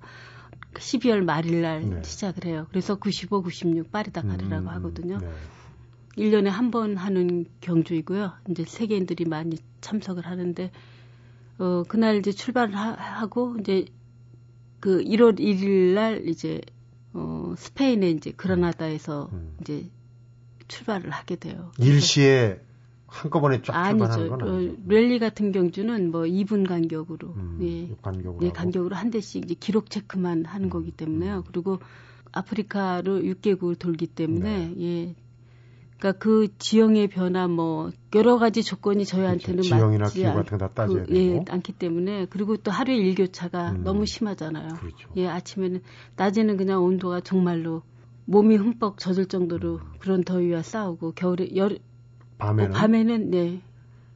12월 0.73 1.23
말일 1.23 1.61
날 1.61 1.89
네. 1.89 2.03
시작을 2.03 2.43
해요. 2.43 2.67
그래서 2.71 2.95
95, 2.95 3.41
96 3.43 3.89
파리 3.89 4.11
다카르라고 4.11 4.63
음, 4.65 4.67
하거든요. 4.67 5.17
네. 5.19 5.29
1년에 6.17 6.47
한 6.49 6.71
번 6.71 6.97
하는 6.97 7.45
경주이고요. 7.61 8.33
이제 8.49 8.65
세계인들이 8.67 9.23
많이 9.29 9.55
참석을 9.79 10.27
하는데 10.27 10.71
어 11.57 11.83
그날 11.87 12.17
이제 12.17 12.33
출발을 12.33 12.75
하, 12.75 13.25
고 13.27 13.55
이제 13.61 13.85
그 14.81 15.01
1월 15.05 15.39
1일 15.39 15.93
날 15.93 16.27
이제 16.27 16.59
어 17.51 17.55
스페인의 17.57 18.13
이제 18.13 18.31
그라나다에서 18.31 19.29
음. 19.33 19.55
이제 19.61 19.89
출발을 20.67 21.09
하게 21.09 21.35
돼요. 21.35 21.71
일시에 21.77 22.61
한꺼번에 23.07 23.61
쫙 23.61 23.73
출발하는 23.73 24.03
아니죠. 24.03 24.29
건 24.29 24.41
어, 24.41 24.55
아니죠. 24.55 24.75
랠리 24.87 25.19
같은 25.19 25.51
경주는 25.51 26.11
뭐 26.11 26.21
2분 26.21 26.67
간격으로 26.67 27.33
음, 27.35 27.59
예. 27.61 27.95
간격으로 28.01 28.45
예. 28.45 28.51
간격으로 28.51 28.95
한 28.95 29.11
대씩 29.11 29.43
이제 29.45 29.53
기록 29.59 29.89
체크만 29.89 30.45
하는 30.45 30.69
거기 30.69 30.91
때문에요. 30.91 31.43
그리고 31.47 31.79
아프리카로 32.31 33.19
6개국을 33.19 33.77
돌기 33.77 34.07
때문에 34.07 34.73
네. 34.75 34.81
예. 34.81 35.15
그러니까 36.01 36.13
그 36.17 36.47
지형의 36.57 37.09
변화 37.09 37.47
뭐 37.47 37.91
여러 38.15 38.39
가지 38.39 38.63
조건이 38.63 39.05
저희한테는 39.05 39.61
그렇죠. 39.61 39.75
지형이나 39.75 40.03
맞지 40.05 40.13
기후 40.19 40.29
않, 40.29 40.35
같은 40.37 40.57
거 40.57 40.67
다 40.67 40.73
따져야 40.73 41.03
그, 41.03 41.15
예, 41.15 41.27
되고. 41.33 41.45
않기 41.47 41.73
때문에 41.73 42.25
그리고 42.31 42.57
또 42.57 42.71
하루에 42.71 42.95
일교차가 42.97 43.73
음. 43.73 43.83
너무 43.83 44.07
심하잖아요. 44.07 44.69
그렇죠. 44.79 45.09
예, 45.17 45.27
아침에는 45.27 45.81
낮에는 46.17 46.57
그냥 46.57 46.83
온도가 46.83 47.21
정말로 47.21 47.83
몸이 48.25 48.55
흠뻑 48.55 48.97
젖을 48.97 49.27
정도로 49.27 49.79
그런 49.99 50.23
더위와 50.23 50.63
싸우고 50.63 51.11
겨울에 51.11 51.55
여, 51.55 51.67
음. 51.67 51.77
밤에는 52.39 52.71
어, 52.71 52.73
밤에는 52.73 53.29
네 53.29 53.61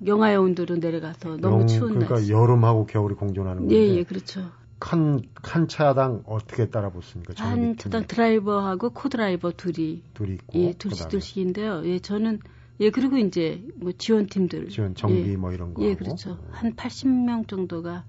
영하의 0.05 0.37
온도로 0.37 0.77
내려가서 0.77 1.37
너무 1.37 1.59
영- 1.61 1.67
추운 1.67 1.89
그러니까 1.91 2.15
날씨. 2.15 2.31
여름하고 2.31 2.87
겨울이 2.87 3.13
공존하는 3.13 3.61
건데 3.61 3.75
예, 3.75 3.97
예, 3.97 4.03
그렇죠. 4.03 4.49
칸, 4.79 5.21
칸 5.35 5.67
차당 5.67 6.23
어떻게 6.25 6.69
따라 6.69 6.89
붙습니까? 6.89 7.33
한 7.37 7.59
장비 7.59 7.77
차당 7.77 8.07
드라이버하고 8.07 8.89
코드라이버 8.91 9.51
둘이 9.51 10.03
둘이 10.13 10.33
있고 10.33 10.59
예 10.59 10.73
둘씩 10.73 10.97
그다음에 11.05 11.09
둘씩인데요. 11.09 11.85
예 11.85 11.99
저는 11.99 12.39
예 12.81 12.89
그리고 12.89 13.17
이제 13.17 13.63
뭐 13.77 13.91
지원팀들 13.97 14.69
지원 14.69 14.95
정비 14.95 15.31
예, 15.31 15.37
뭐 15.37 15.53
이런 15.53 15.73
거 15.73 15.81
예 15.83 15.91
하고. 15.93 15.99
그렇죠. 16.03 16.37
한 16.51 16.75
80명 16.75 17.47
정도가 17.47 18.03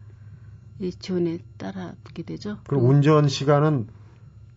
지원에 0.99 1.39
따라 1.57 1.95
붙게 2.05 2.23
되죠. 2.25 2.59
그럼 2.67 2.85
운전 2.85 3.29
시간은 3.29 3.87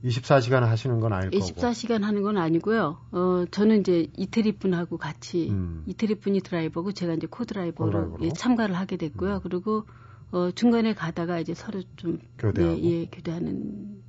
24시간 0.03 0.61
하시는 0.61 0.99
건 0.99 1.13
아닐 1.13 1.29
24시간 1.29 1.87
거고. 1.99 2.05
하는 2.05 2.21
건 2.23 2.37
아니고요. 2.37 2.97
어, 3.11 3.45
저는 3.51 3.81
이제 3.81 4.07
이태리 4.17 4.53
분하고 4.53 4.97
같이 4.97 5.49
음. 5.49 5.83
이태리 5.87 6.15
분이 6.15 6.39
드라이버고 6.41 6.91
제가 6.93 7.13
이제 7.13 7.27
코드라이버로 7.27 8.17
예, 8.21 8.29
참가를 8.29 8.75
하게 8.75 8.97
됐고요. 8.97 9.35
음. 9.35 9.39
그리고 9.43 9.85
어, 10.31 10.51
중간에 10.51 10.93
가다가 10.93 11.39
이제 11.39 11.53
서로 11.53 11.81
좀 11.95 12.19
교대하고. 12.38 12.77
예, 12.77 12.83
예 12.83 13.05
교대하는 13.05 14.01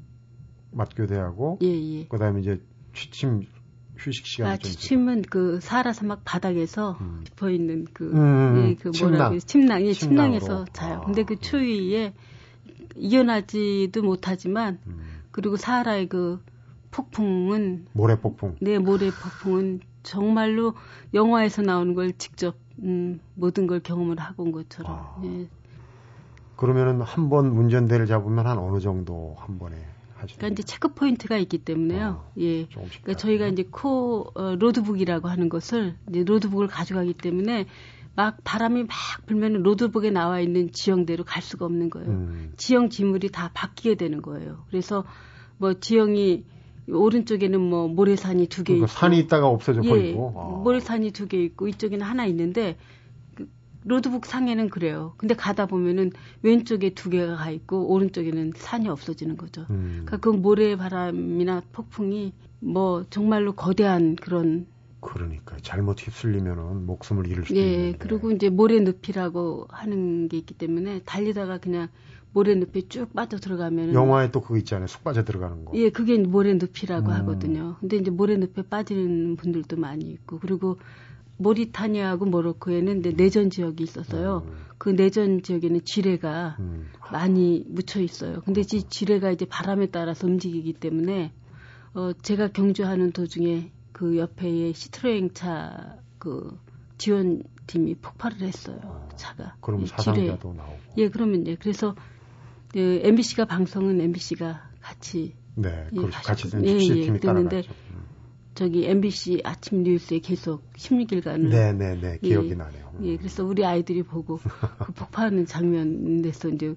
맞교대하고 0.73 1.59
예, 1.63 1.67
예. 1.67 2.05
그다음에 2.09 2.41
이제 2.41 2.61
취침 2.95 3.47
휴식 3.97 4.27
시간 4.27 4.53
아, 4.53 4.57
취침은 4.57 5.23
그 5.23 5.61
사하라 5.61 5.93
사막 5.93 6.23
바닥에서 6.25 6.99
음. 7.01 7.21
깊어 7.25 7.51
있는 7.51 7.87
그, 7.93 8.13
음, 8.13 8.57
예, 8.57 8.75
그 8.75 8.91
뭐라고 9.01 9.39
침낭, 9.39 9.85
예, 9.85 9.93
침낭에서 9.93 10.67
자요. 10.73 11.01
아. 11.03 11.05
근데 11.05 11.25
그 11.25 11.39
추위에 11.39 12.15
이겨나지도 12.97 14.03
못하지만 14.03 14.79
음. 14.87 15.23
그리고 15.31 15.57
사하라의 15.57 16.09
그 16.09 16.43
폭풍은 16.91 17.87
모래 17.93 18.19
폭풍. 18.19 18.57
네, 18.61 18.79
모래 18.79 19.11
폭풍은 19.11 19.81
정말로 20.03 20.75
영화에서 21.15 21.63
나오는 21.63 21.95
걸 21.95 22.13
직접 22.17 22.57
음, 22.83 23.21
모든 23.35 23.67
걸 23.67 23.81
경험을 23.81 24.19
하고 24.19 24.45
온 24.45 24.53
것처럼. 24.53 24.93
아. 24.93 25.23
예. 25.25 25.49
그러면은 26.61 27.01
한 27.01 27.29
번 27.31 27.47
운전대를 27.47 28.07
잡으면 28.07 28.47
한 28.47 28.59
어느 28.59 28.81
정도 28.81 29.35
한 29.39 29.59
번에 29.59 29.77
하시나요? 30.15 30.37
그러니까 30.37 30.49
이제 30.49 30.63
check 30.63 30.89
point가 30.95 31.39
있기 31.39 31.59
때문에요. 31.59 32.23
어, 32.25 32.33
예. 32.39 32.67
그러니까 32.67 33.15
저희가 33.15 33.47
이제 33.49 33.65
코 33.71 34.31
어, 34.35 34.57
roadbook이라고 34.57 35.29
하는 35.29 35.49
것을 35.49 35.97
이제 36.11 36.23
roadbook을 36.25 36.67
가져가기 36.67 37.15
때문에 37.15 37.67
막 38.15 38.37
바람이 38.45 38.83
막 38.83 38.91
불면 39.27 39.63
로드북에 39.63 40.11
나와 40.11 40.41
있는 40.41 40.71
지형대로 40.73 41.25
갈 41.25 41.43
수가 41.43 41.65
없는 41.65 41.89
거예요. 41.89 42.09
음. 42.11 42.53
지형 42.59 42.91
지물이 42.91 43.31
다 43.31 43.51
바뀌게 43.55 43.95
되는 43.95 44.21
거예요. 44.21 44.65
그래서 44.69 45.05
뭐 45.57 45.75
지형이 45.75 46.45
오른쪽에는 46.93 47.61
뭐 47.61 47.89
모래산이 47.89 48.49
두개 48.49 48.75
그러니까 48.75 48.87
있고 48.87 48.99
산이 49.01 49.19
있다가 49.21 49.47
없어져 49.47 49.81
예, 49.85 49.89
버리고 49.89 50.35
아. 50.37 50.63
모래산이 50.63 51.13
두 51.13 51.29
개 51.29 51.43
있고 51.43 51.69
이쪽에는 51.69 52.05
하나 52.05 52.27
있는데 52.27 52.77
그 52.77 52.81
로드북 53.85 54.27
상에는 54.27 54.69
그래요. 54.69 55.15
근데 55.17 55.35
가다 55.35 55.67
보면은 55.67 56.13
왼쪽에 56.43 56.91
두 56.91 57.11
개가 57.11 57.37
가 57.37 57.51
있고 57.51 57.89
오른쪽에는 57.93 58.53
산이 58.57 58.89
없어지는 58.89 59.37
거죠. 59.37 59.67
음. 59.71 60.03
그러니까 60.05 60.17
그 60.19 60.29
모래바람이나 60.29 61.63
폭풍이 61.73 62.33
뭐 62.61 63.05
정말로 63.11 63.53
거대한 63.53 64.17
그런 64.17 64.67
그러니까 65.01 65.57
잘못 65.63 66.07
휩쓸리면은 66.07 66.85
목숨을 66.85 67.27
잃을 67.27 67.45
수도 67.45 67.59
예, 67.59 67.73
있는데. 67.73 67.99
그리고 67.99 68.31
이제 68.33 68.51
모래늪이라고 68.51 69.69
하는 69.71 70.29
게 70.29 70.37
있기 70.37 70.55
때문에 70.55 71.01
달리다가 71.05 71.57
그냥 71.59 71.89
모래늪에 72.33 72.83
쭉 72.89 73.13
빠져 73.15 73.39
들어가면 73.39 73.95
영화에 73.95 74.31
또 74.31 74.41
그거 74.41 74.57
있잖아요. 74.59 74.87
쑥 74.87 75.03
빠져 75.03 75.25
들어가는 75.25 75.65
거. 75.65 75.73
예, 75.77 75.91
그게 75.91 76.19
모래늪이라고 76.19 77.09
음. 77.09 77.13
하거든요. 77.13 77.77
근데 77.81 77.97
이제 77.97 78.11
모래늪에 78.11 78.63
빠지는 78.63 79.37
분들도 79.37 79.77
많이 79.77 80.05
있고 80.05 80.39
그리고 80.39 80.79
모리타니아하고 81.41 82.27
모로코에는 82.27 83.03
내전 83.17 83.51
지역이 83.51 83.83
있었어요. 83.83 84.45
음. 84.47 84.57
그 84.79 84.91
내전 84.91 85.43
지역에는 85.43 85.85
지뢰가 85.85 86.57
음. 86.61 86.91
많이 87.11 87.65
묻혀 87.67 88.01
있어요. 88.01 88.41
근데 88.43 88.61
이 88.61 88.65
지뢰가 88.65 89.31
이제 89.31 89.47
바람에 89.47 89.87
따라서 89.87 90.27
움직이기 90.27 90.75
때문에 90.75 91.33
어 91.95 92.13
제가 92.13 92.49
경주하는 92.49 93.13
도중에 93.13 93.73
그 93.93 94.17
옆에의 94.17 94.75
시트로행 94.75 95.31
차그 95.33 96.59
지원팀이 96.99 97.97
폭발을 97.97 98.43
했어요. 98.43 98.79
어, 98.85 99.09
차가. 99.17 99.57
그럼 99.61 99.87
사상자도 99.87 100.53
나오고. 100.55 100.79
예, 100.99 101.09
그러면 101.09 101.47
예. 101.47 101.57
그래서 101.57 101.95
그 102.73 103.01
MBC가 103.03 103.47
방송은 103.47 104.01
MBC가 104.01 104.71
같이 104.81 105.35
네, 105.57 105.87
예, 105.93 105.97
그렇죠. 105.97 106.21
같이 106.23 106.51
된 106.51 106.65
예, 106.65 106.79
취재팀이 106.79 107.17
예, 107.17 107.21
따라갔죠. 107.21 107.73
음. 107.91 108.10
저기 108.61 108.87
MBC 108.87 109.41
아침 109.43 109.85
뉴스에 109.85 110.19
계속 110.19 110.71
16일간을 110.75 111.49
네, 111.49 111.73
네, 111.73 111.99
네. 111.99 112.19
기억이 112.21 112.51
예, 112.51 112.55
나네요. 112.55 112.93
예, 113.01 113.17
그래서 113.17 113.43
우리 113.43 113.65
아이들이 113.65 114.03
보고 114.03 114.37
그 114.85 114.93
폭파하는 114.93 115.47
장면에서 115.47 116.51
이제 116.51 116.75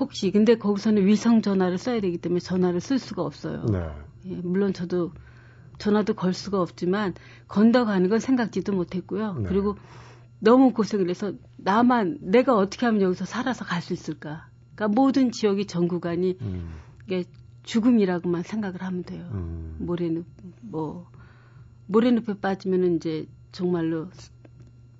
혹시 0.00 0.32
근데 0.32 0.56
거기서는 0.56 1.06
위성 1.06 1.40
전화를 1.40 1.78
써야 1.78 2.00
되기 2.00 2.18
때문에 2.18 2.40
전화를 2.40 2.80
쓸 2.80 2.98
수가 2.98 3.22
없어요. 3.22 3.64
네. 3.66 3.88
예, 4.26 4.34
물론 4.34 4.72
저도 4.72 5.12
전화도 5.78 6.14
걸 6.14 6.34
수가 6.34 6.60
없지만 6.60 7.14
건다 7.46 7.84
가는 7.84 8.08
건 8.08 8.18
생각지도 8.18 8.72
못했고요. 8.72 9.34
네. 9.34 9.48
그리고 9.48 9.76
너무 10.40 10.72
고생을 10.72 11.08
해서 11.08 11.34
나만 11.56 12.18
내가 12.20 12.56
어떻게 12.56 12.84
하면 12.86 13.00
여기서 13.00 13.26
살아서 13.26 13.64
갈 13.64 13.80
수 13.80 13.92
있을까? 13.92 14.48
그러니까 14.74 15.00
모든 15.00 15.30
지역이 15.30 15.68
전 15.68 15.86
구간이 15.86 16.36
음. 16.40 16.74
이게 17.06 17.22
죽음이라고만 17.62 18.42
생각을 18.42 18.82
하면 18.82 19.04
돼요. 19.04 19.28
음. 19.32 19.76
모래늪 19.80 20.24
뭐 20.60 21.10
모래늪에 21.86 22.40
빠지면은 22.40 22.96
이제 22.96 23.26
정말로 23.52 24.08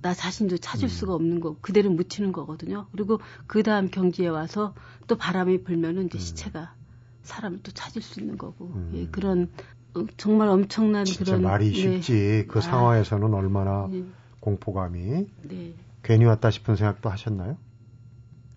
나 0.00 0.14
자신도 0.14 0.58
찾을 0.58 0.86
음. 0.86 0.88
수가 0.88 1.14
없는 1.14 1.40
거 1.40 1.56
그대로 1.60 1.90
묻히는 1.90 2.32
거거든요. 2.32 2.86
그리고 2.92 3.20
그 3.46 3.62
다음 3.62 3.88
경지에 3.88 4.28
와서 4.28 4.74
또 5.06 5.16
바람이 5.16 5.62
불면은 5.62 6.06
이제 6.06 6.18
음. 6.18 6.20
시체가 6.20 6.74
사람을 7.22 7.60
또 7.62 7.70
찾을 7.72 8.02
수 8.02 8.20
있는 8.20 8.36
거고 8.36 8.72
예, 8.94 9.02
음. 9.02 9.08
그런 9.12 9.50
어, 9.94 10.04
정말 10.16 10.48
엄청난 10.48 11.04
진짜 11.04 11.36
그런 11.36 11.42
말이 11.42 11.70
네. 11.70 12.00
쉽지 12.00 12.12
네. 12.12 12.46
그 12.46 12.58
아, 12.58 12.62
상황에서는 12.62 13.32
얼마나 13.32 13.88
네. 13.90 14.04
공포감이 14.40 15.26
네. 15.42 15.74
괜히 16.02 16.24
왔다 16.24 16.50
싶은 16.50 16.74
생각도 16.74 17.10
하셨나요? 17.10 17.56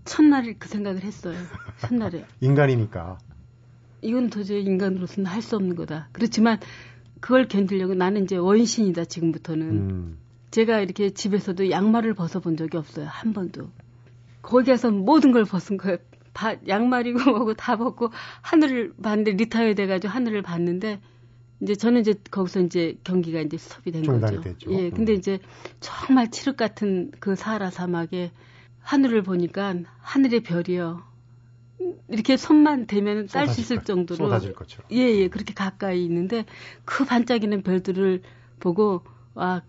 첫날에 0.05 0.53
그 0.53 0.67
생각을 0.67 1.03
했어요. 1.03 1.37
첫날에 1.79 2.25
인간이니까 2.41 3.19
이건 4.05 4.29
도저히 4.29 4.63
인간으로서는 4.63 5.29
할 5.29 5.41
수 5.41 5.55
없는 5.55 5.75
거다. 5.75 6.09
그렇지만 6.11 6.59
그걸 7.19 7.47
견디려고 7.47 7.93
나는 7.93 8.23
이제 8.23 8.37
원신이다 8.37 9.05
지금부터는 9.05 9.67
음. 9.67 10.17
제가 10.51 10.79
이렇게 10.79 11.09
집에서도 11.09 11.69
양말을 11.69 12.13
벗어본 12.13 12.55
적이 12.55 12.77
없어요 12.77 13.07
한 13.07 13.33
번도 13.33 13.69
거기 14.41 14.69
가서 14.71 14.91
모든 14.91 15.31
걸 15.31 15.43
벗은 15.43 15.77
거예요. 15.77 15.97
다 16.33 16.55
양말이고 16.67 17.19
뭐고 17.31 17.53
다 17.55 17.77
벗고 17.77 18.11
하늘을 18.41 18.93
봤는데 19.01 19.31
리타이어 19.31 19.73
돼가지고 19.73 20.11
하늘을 20.13 20.41
봤는데 20.41 20.99
이제 21.61 21.75
저는 21.75 22.01
이제 22.01 22.13
거기서 22.29 22.61
이제 22.61 22.97
경기가 23.03 23.39
이제 23.39 23.57
스톱이 23.57 23.91
된 23.91 24.03
거죠. 24.03 24.41
됐죠. 24.41 24.71
예, 24.71 24.89
근데 24.89 25.13
음. 25.13 25.17
이제 25.17 25.39
정말 25.79 26.29
칠흑 26.29 26.57
같은 26.57 27.11
그 27.19 27.35
사하라 27.35 27.71
사막에 27.71 28.31
하늘을 28.81 29.23
보니까 29.23 29.75
하늘의 29.99 30.41
별이요. 30.41 31.01
이렇게 32.07 32.37
손만 32.37 32.87
대면 32.87 33.27
딸 33.27 33.47
수 33.47 33.61
있을 33.61 33.83
정도로. 33.83 34.39
예, 34.91 34.97
예, 34.97 35.27
그렇게 35.27 35.53
가까이 35.53 36.03
있는데 36.05 36.45
그 36.85 37.05
반짝이는 37.05 37.63
별들을 37.63 38.21
보고 38.59 39.03
와, 39.33 39.61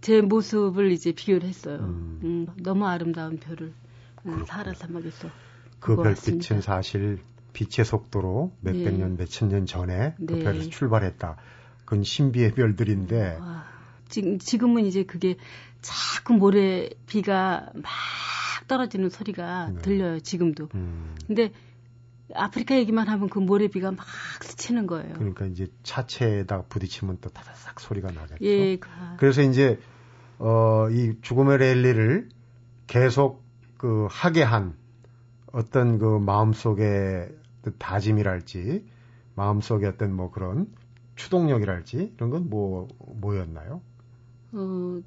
제 0.00 0.20
모습을 0.20 0.92
이제 0.92 1.12
비교를 1.12 1.48
했어요. 1.48 1.78
음. 1.80 2.20
음 2.22 2.46
너무 2.62 2.86
아름다운 2.86 3.38
별을 3.38 3.72
음, 4.26 4.44
사하라 4.46 4.74
사막에서 4.74 5.28
그 5.80 5.96
별빛은 5.96 6.60
사실 6.60 7.18
빛의 7.52 7.84
속도로 7.84 8.52
몇백 8.60 8.84
네. 8.84 8.98
년, 8.98 9.16
몇천 9.16 9.48
년 9.48 9.66
전에 9.66 10.14
그 10.16 10.34
네. 10.34 10.38
별에서 10.44 10.68
출발했다. 10.70 11.36
그건 11.84 12.04
신비의 12.04 12.52
별들인데. 12.52 13.38
와, 13.40 13.64
지금, 14.08 14.38
지금은 14.38 14.84
이제 14.84 15.04
그게 15.04 15.36
자꾸 15.80 16.34
모래 16.34 16.88
비가 17.06 17.70
막 17.74 17.84
떨어지는 18.68 19.10
소리가 19.10 19.70
네. 19.70 19.82
들려요, 19.82 20.20
지금도. 20.20 20.68
음. 20.74 21.16
근데 21.26 21.52
아프리카 22.34 22.76
얘기만 22.76 23.08
하면 23.08 23.28
그 23.28 23.38
모래비가 23.38 23.90
막 23.90 24.06
스치는 24.42 24.86
거예요. 24.86 25.14
그러니까 25.14 25.46
이제 25.46 25.66
차체에다 25.82 26.62
부딪히면 26.68 27.18
또 27.20 27.30
다다삭 27.30 27.80
소리가 27.80 28.10
나겠죠. 28.12 28.44
예. 28.44 28.76
그... 28.76 28.88
그래서 29.18 29.42
이제 29.42 29.80
어, 30.38 30.88
이 30.90 31.14
죽음의 31.22 31.58
랠리를 31.58 32.28
계속 32.86 33.42
그 33.76 34.06
하게 34.10 34.42
한 34.42 34.76
어떤 35.52 35.98
그 35.98 36.18
마음속에 36.18 37.28
다짐이랄지 37.78 38.84
마음속에 39.34 39.86
어떤 39.86 40.14
뭐 40.14 40.30
그런 40.30 40.66
추동력이랄지 41.16 42.12
이런 42.16 42.30
건 42.30 42.48
뭐 42.48 42.88
뭐였나요? 42.98 43.80
어 44.52 45.00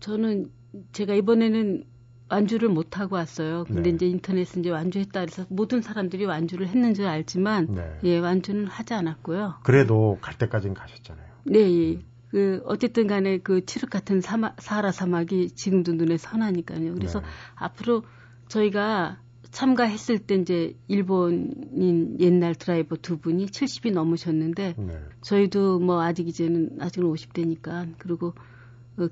저는 0.00 0.50
제가 0.92 1.14
이번에는 1.14 1.84
완주를 2.28 2.68
못 2.68 2.98
하고 2.98 3.16
왔어요. 3.16 3.64
근데 3.64 3.82
네. 3.82 3.90
이제 3.90 4.06
인터넷에 4.06 4.60
이제 4.60 4.70
완주했다 4.70 5.20
그래서 5.20 5.46
모든 5.48 5.80
사람들이 5.80 6.24
완주를 6.24 6.68
했는 6.68 6.94
줄 6.94 7.06
알지만 7.06 7.74
네. 7.74 7.98
예 8.04 8.18
완주는 8.18 8.66
하지 8.66 8.94
않았고요. 8.94 9.56
그래도 9.62 10.18
갈 10.20 10.36
때까지는 10.36 10.74
가셨잖아요. 10.74 11.26
네, 11.44 11.60
예. 11.60 11.98
그 12.30 12.60
어쨌든 12.64 13.06
간에 13.06 13.38
그 13.38 13.64
칠흑 13.64 13.88
같은 13.88 14.20
사마, 14.20 14.54
사하라 14.58 14.90
사막이 14.90 15.52
지금도 15.52 15.92
눈에 15.92 16.16
선하니까요. 16.16 16.94
그래서 16.94 17.20
네. 17.20 17.26
앞으로 17.54 18.02
저희가 18.48 19.18
참가했을 19.52 20.18
때 20.18 20.34
이제 20.34 20.76
일본인 20.88 22.16
옛날 22.20 22.54
드라이버 22.54 22.96
두 22.96 23.18
분이 23.18 23.46
70이 23.46 23.92
넘으셨는데 23.92 24.74
네. 24.76 25.00
저희도 25.22 25.78
뭐 25.78 26.02
아직 26.02 26.28
이제는 26.28 26.78
아직은 26.80 27.08
50대니까 27.10 27.94
그리고 27.96 28.28
어, 28.28 28.32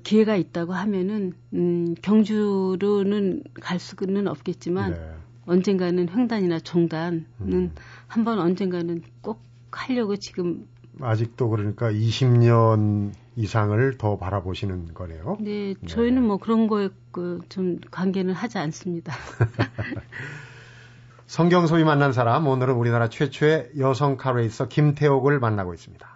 기회가 0.03 0.35
있다고 0.35 0.73
하면은 0.73 1.33
음, 1.53 1.95
경주로는 2.01 3.43
갈 3.61 3.79
수는 3.79 4.27
없겠지만 4.27 4.91
네. 4.91 5.11
언젠가는 5.45 6.09
횡단이나 6.09 6.59
종단은 6.59 7.25
음. 7.41 7.71
한번 8.07 8.39
언젠가는 8.39 9.01
꼭 9.21 9.41
하려고 9.71 10.15
지금 10.15 10.67
아직도 11.01 11.49
그러니까 11.49 11.91
20년 11.91 13.11
이상을 13.35 13.97
더 13.97 14.17
바라보시는 14.17 14.93
거네요. 14.93 15.37
네, 15.41 15.75
저희는 15.85 16.23
뭐 16.23 16.37
그런 16.37 16.67
거에 16.67 16.89
그 17.11 17.41
좀 17.49 17.79
관계는 17.91 18.33
하지 18.33 18.57
않습니다. 18.57 19.13
성경섭이 21.27 21.83
만난 21.83 22.13
사람 22.13 22.47
오늘은 22.47 22.75
우리나라 22.75 23.09
최초의 23.09 23.71
여성 23.79 24.15
카레이서 24.15 24.67
김태옥을 24.67 25.39
만나고 25.39 25.73
있습니다. 25.73 26.14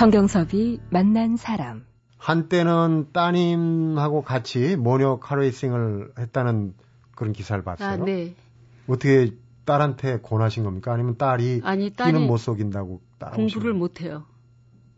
성경섭이 0.00 0.80
만난 0.88 1.36
사람 1.36 1.84
한때는 2.16 3.08
따님하고 3.12 4.22
같이 4.22 4.74
모녀 4.76 5.18
카레이싱을 5.18 6.14
했다는 6.18 6.72
그런 7.14 7.34
기사를 7.34 7.62
봤어요. 7.62 8.02
아, 8.02 8.04
네. 8.06 8.34
어떻게 8.88 9.34
딸한테 9.66 10.20
권하신 10.22 10.64
겁니까? 10.64 10.94
아니면 10.94 11.18
딸이 11.18 11.60
아니 11.64 11.90
딸이 11.90 12.14
끼는 12.14 12.26
못 12.26 12.38
속인다고 12.38 13.02
따라오신 13.18 13.48
공부를 13.48 13.74
못 13.74 14.00
해요. 14.00 14.24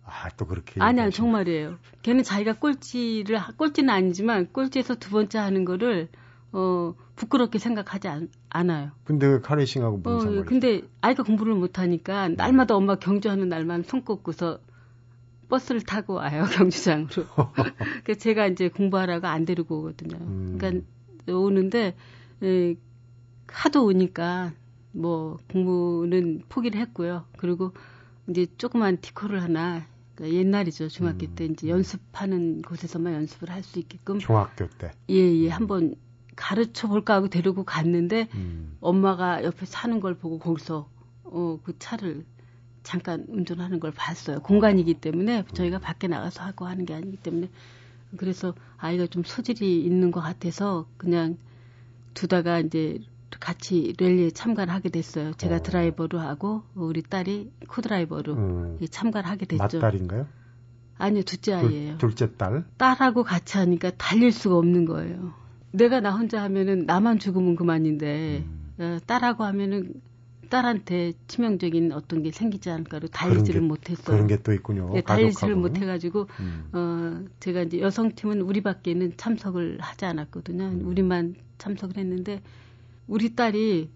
아, 0.05 0.29
또 0.37 0.47
그렇게. 0.47 0.75
아니, 0.81 1.01
아니, 1.01 1.07
얘기하시네. 1.07 1.17
정말이에요. 1.17 1.79
걔는 2.03 2.23
자기가 2.23 2.61
꼴찌를, 2.61 3.39
하- 3.39 3.53
꼴찌는 3.57 3.91
아니지만, 3.91 4.53
꼴찌에서 4.53 4.97
두 4.97 5.11
번째 5.11 5.39
하는 5.39 5.65
거를, 5.65 6.11
어, 6.53 6.95
부끄럽게 7.17 7.59
생각하지 7.59 8.07
않, 8.07 8.29
않아요. 8.51 8.93
근데 9.03 9.27
그 9.27 9.41
카레이싱하고 9.41 9.97
무슨 9.99 10.15
어, 10.15 10.21
상관이 10.21 10.47
근데 10.47 10.83
아이가 11.01 11.25
공부를 11.25 11.55
못 11.55 11.81
하니까, 11.81 12.29
날마다 12.29 12.77
엄마 12.77 12.95
경주하는 12.95 13.49
날만 13.49 13.83
손 13.83 14.05
꽂고서 14.05 14.61
버스를 15.53 15.83
타고 15.83 16.15
와요, 16.15 16.45
경주장으로. 16.57 17.27
그래서 18.05 18.21
제가 18.21 18.47
이제 18.47 18.71
공부하라고 18.71 19.27
안 19.27 19.45
데리고 19.45 19.81
오거든요. 19.81 20.17
음. 20.17 20.57
그러니까 20.59 20.87
오는데, 21.29 21.95
에, 22.43 22.75
하도 23.49 23.85
오니까, 23.85 24.53
뭐, 24.93 25.37
공부는 25.51 26.45
포기를 26.49 26.81
했고요. 26.81 27.27
그리고 27.37 27.73
이제 28.29 28.47
조그만 28.57 28.97
티코를 29.03 29.43
하나, 29.43 29.87
그러니까 30.15 30.39
옛날이죠. 30.39 30.89
중학교 30.89 31.27
음. 31.27 31.35
때 31.35 31.45
이제 31.45 31.69
연습하는 31.69 32.63
곳에서만 32.63 33.13
연습을 33.13 33.51
할 33.51 33.63
수 33.63 33.79
있게끔, 33.79 34.19
중학교 34.21 34.67
때. 34.79 34.91
예, 35.11 35.17
예, 35.17 35.51
한번 35.51 35.95
가르쳐 36.35 36.89
볼까 36.89 37.15
하고 37.17 37.29
데리고 37.29 37.65
갔는데, 37.65 38.29
음. 38.35 38.79
엄마가 38.81 39.45
옆에 39.45 39.67
사는 39.67 40.01
걸 40.01 40.15
보고 40.15 40.39
거기서, 40.39 40.89
어, 41.25 41.59
그 41.63 41.79
차를 41.79 42.25
잠깐 42.83 43.25
운전하는 43.29 43.81
걸 43.81 43.93
봤어요. 43.93 44.41
공간이기 44.41 44.95
때문에 44.95 45.45
저희가 45.55 45.79
밖에 45.79 46.09
나가서 46.09 46.43
하고 46.43 46.67
하는 46.67 46.85
게 46.85 46.95
아니기 46.95 47.17
때문에. 47.17 47.49
그래서 48.17 48.55
아이가 48.77 49.07
좀 49.07 49.23
소질이 49.25 49.83
있는 49.85 50.11
것 50.11 50.21
같아서 50.21 50.87
그냥 50.99 51.39
두다가 52.15 52.59
이제 52.61 52.99
같이 53.41 53.95
랠리에 53.99 54.31
참가를 54.31 54.73
하게 54.73 54.91
됐어요. 54.91 55.33
제가 55.35 55.57
어. 55.57 55.63
드라이버로 55.63 56.19
하고 56.21 56.63
우리 56.75 57.03
딸이 57.03 57.51
코드라이버로 57.69 58.35
음. 58.35 58.79
예, 58.83 58.87
참가를 58.87 59.29
하게 59.29 59.47
됐죠. 59.47 59.81
맞딸인가요? 59.81 60.27
아니요, 60.99 61.23
둘째 61.23 61.55
아이예요. 61.55 61.99
둘, 61.99 62.11
둘째 62.15 62.37
딸. 62.37 62.65
딸하고 62.77 63.25
같이 63.25 63.57
하니까 63.59 63.91
달릴 63.97 64.31
수가 64.31 64.57
없는 64.57 64.85
거예요. 64.85 65.33
내가 65.73 66.01
나 66.01 66.13
혼자 66.13 66.43
하면은 66.43 66.85
나만 66.87 67.19
죽으면 67.19 67.57
그만인데 67.57 68.45
음. 68.47 68.63
어, 68.79 68.99
딸하고 69.07 69.45
하면은 69.45 69.95
딸한테 70.53 71.15
치명적인 71.29 71.93
어떤 71.93 72.23
게 72.23 72.31
생기지 72.31 72.69
않을까로 72.69 73.09
달리지를 73.09 73.63
게- 73.63 73.67
못했어요. 73.67 74.05
그런 74.17 74.27
게 74.27 74.37
또 74.43 74.53
있군요. 74.53 74.93
예, 74.95 75.01
달리지를 75.01 75.55
가족하고는. 75.55 75.61
못해가지고 75.63 76.29
음. 76.41 76.69
어 76.73 77.25
제가 77.41 77.63
이제 77.63 77.81
여성팀은 77.81 78.43
우리밖에는 78.43 79.15
참석을 79.17 79.79
하지 79.81 80.05
않았거든요. 80.05 80.65
음. 80.65 80.83
우리만 80.87 81.37
참석을 81.57 81.97
했는데 81.97 82.43
우리 83.07 83.35
딸이 83.35 83.91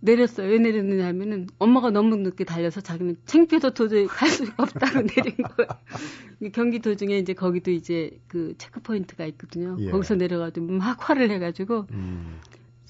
내렸어요. 0.00 0.48
왜 0.48 0.58
내렸느냐 0.58 1.06
하면은 1.06 1.48
엄마가 1.58 1.90
너무 1.90 2.14
늦게 2.16 2.44
달려서 2.44 2.82
자기는 2.82 3.16
창피해서 3.24 3.70
도저히 3.70 4.06
갈 4.06 4.28
수가 4.28 4.62
없다고 4.62 5.00
내린 5.10 5.34
거예요. 5.38 6.50
경기 6.52 6.78
도중에 6.78 7.18
이제 7.18 7.32
거기도 7.32 7.70
이제 7.72 8.10
그 8.28 8.54
체크 8.58 8.80
포인트가 8.80 9.26
있거든요. 9.26 9.76
예. 9.80 9.90
거기서 9.90 10.14
내려가지고 10.14 10.66
막 10.66 11.08
화를 11.10 11.26
내가지고 11.28 11.86
음. 11.90 12.38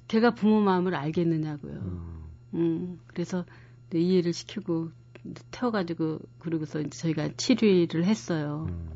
걔가 0.08 0.34
부모 0.34 0.60
마음을 0.60 0.94
알겠느냐고요. 0.94 1.95
음. 2.54 2.58
음, 2.58 3.00
그래서 3.06 3.44
이해를 3.94 4.32
시키고 4.32 4.90
태워가지고 5.50 6.20
그러고서 6.38 6.80
이제 6.80 6.90
저희가 6.90 7.30
치료를 7.36 8.04
했어요. 8.04 8.66
음. 8.68 8.88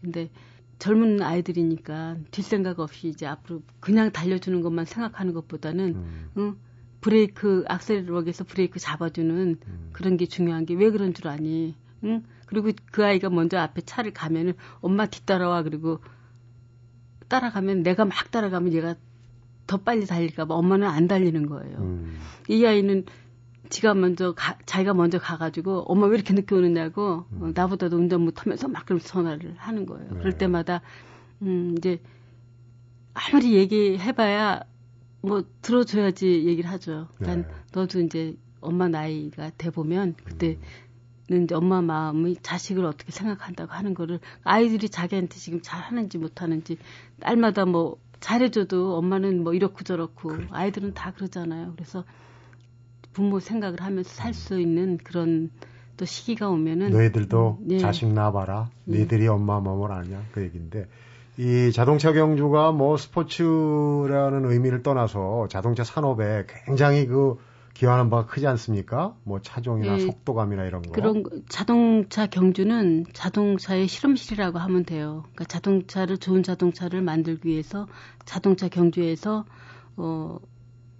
근데 0.00 0.30
젊은 0.78 1.22
아이들이니까 1.22 2.16
뒷생각 2.30 2.80
없이 2.80 3.08
이제 3.08 3.26
앞으로 3.26 3.62
그냥 3.80 4.12
달려주는 4.12 4.60
것만 4.62 4.86
생각하는 4.86 5.34
것보다는 5.34 5.94
음. 5.94 6.30
응? 6.38 6.56
브레이크 7.00 7.64
악셀럭에서 7.68 8.44
브레이크 8.44 8.78
잡아주는 8.78 9.58
음. 9.66 9.90
그런 9.92 10.16
게 10.16 10.26
중요한 10.26 10.66
게 10.66 10.74
왜 10.74 10.90
그런 10.90 11.14
줄 11.14 11.28
아니? 11.28 11.74
응? 12.04 12.22
그리고 12.46 12.70
그 12.90 13.04
아이가 13.04 13.30
먼저 13.30 13.58
앞에 13.58 13.82
차를 13.82 14.12
가면은 14.12 14.54
엄마 14.80 15.06
뒤따라와 15.06 15.62
그리고 15.62 16.00
따라가면 17.28 17.82
내가 17.82 18.04
막 18.04 18.30
따라가면 18.30 18.72
얘가 18.72 18.96
더 19.70 19.76
빨리 19.76 20.04
달릴까봐 20.04 20.52
엄마는 20.52 20.88
안 20.88 21.06
달리는 21.06 21.46
거예요. 21.46 21.78
음. 21.78 22.18
이 22.48 22.66
아이는 22.66 23.04
지가 23.68 23.94
먼저 23.94 24.34
가, 24.34 24.58
자기가 24.66 24.94
먼저 24.94 25.20
가가지고 25.20 25.84
엄마 25.86 26.08
왜 26.08 26.16
이렇게 26.16 26.34
늦게 26.34 26.56
오느냐고 26.56 27.24
어, 27.38 27.52
나보다도 27.54 27.96
운전 27.96 28.22
못하면서 28.22 28.66
막 28.66 28.84
그러면서 28.84 29.06
전화를 29.06 29.54
하는 29.56 29.86
거예요. 29.86 30.10
네. 30.10 30.18
그럴 30.18 30.36
때마다 30.36 30.80
음 31.42 31.76
이제 31.78 32.00
아무리 33.14 33.54
얘기해봐야 33.54 34.64
뭐 35.20 35.44
들어줘야지 35.62 36.46
얘기를 36.46 36.68
하죠. 36.68 37.06
그러니까 37.18 37.48
네. 37.48 37.54
너도 37.72 38.00
이제 38.00 38.34
엄마 38.60 38.88
나이가 38.88 39.52
돼 39.56 39.70
보면 39.70 40.16
그때는 40.24 41.44
이제 41.44 41.54
엄마 41.54 41.80
마음이 41.80 42.38
자식을 42.42 42.84
어떻게 42.84 43.12
생각한다고 43.12 43.70
하는 43.70 43.94
거를 43.94 44.18
아이들이 44.42 44.88
자기한테 44.88 45.36
지금 45.36 45.60
잘 45.62 45.80
하는지 45.80 46.18
못하는지 46.18 46.76
딸마다 47.20 47.66
뭐 47.66 47.98
잘해줘도 48.20 48.96
엄마는 48.96 49.42
뭐 49.42 49.54
이렇고 49.54 49.82
저렇고 49.82 50.28
그렇죠. 50.28 50.54
아이들은 50.54 50.94
다 50.94 51.12
그러잖아요. 51.12 51.72
그래서 51.74 52.04
부모 53.12 53.40
생각을 53.40 53.80
하면서 53.80 54.08
살 54.10 54.34
수 54.34 54.60
있는 54.60 54.98
그런 54.98 55.50
또 55.96 56.04
시기가 56.04 56.48
오면은 56.48 56.90
너희들도 56.90 57.58
음, 57.62 57.70
예. 57.72 57.78
자식 57.78 58.12
낳아봐라. 58.12 58.70
예. 58.88 58.92
너희들이 58.92 59.26
엄마 59.28 59.60
마음을 59.60 59.90
아냐. 59.92 60.22
그 60.32 60.42
얘기인데. 60.42 60.86
이 61.38 61.72
자동차 61.72 62.12
경주가 62.12 62.70
뭐 62.72 62.96
스포츠라는 62.98 64.50
의미를 64.50 64.82
떠나서 64.82 65.48
자동차 65.48 65.84
산업에 65.84 66.44
굉장히 66.66 67.06
그 67.06 67.38
기여하는 67.80 68.10
바가 68.10 68.26
크지 68.26 68.46
않습니까? 68.46 69.14
뭐 69.24 69.40
차종이나 69.40 69.94
예. 69.94 70.00
속도감이나 70.00 70.66
이런 70.66 70.82
거. 70.82 70.92
그런 70.92 71.22
거- 71.22 71.30
자동차 71.48 72.26
경주는 72.26 73.06
자동차의 73.14 73.88
실험실이라고 73.88 74.58
하면 74.58 74.84
돼요. 74.84 75.22
그러니까 75.34 75.44
자동차를 75.46 76.18
좋은 76.18 76.42
자동차를 76.42 77.00
만들기 77.00 77.48
위해서 77.48 77.86
자동차 78.26 78.68
경주에서 78.68 79.46
어 79.96 80.38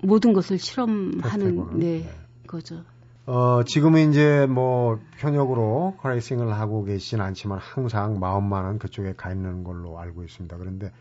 모든 0.02 0.32
것을 0.32 0.56
실험하는. 0.58 1.78
네, 1.78 1.98
네. 1.98 2.10
거죠. 2.46 2.82
어, 3.26 3.62
지금은 3.62 4.08
이제 4.08 4.46
뭐 4.46 4.98
현역으로 5.18 5.98
카레이싱을 6.00 6.50
하고 6.54 6.84
계시진 6.84 7.20
않지만 7.20 7.58
항상 7.60 8.18
마음만은 8.18 8.78
그쪽에 8.78 9.12
가 9.18 9.30
있는 9.30 9.64
걸로 9.64 9.98
알고 9.98 10.22
있습니다. 10.24 10.56
그런데 10.56 10.92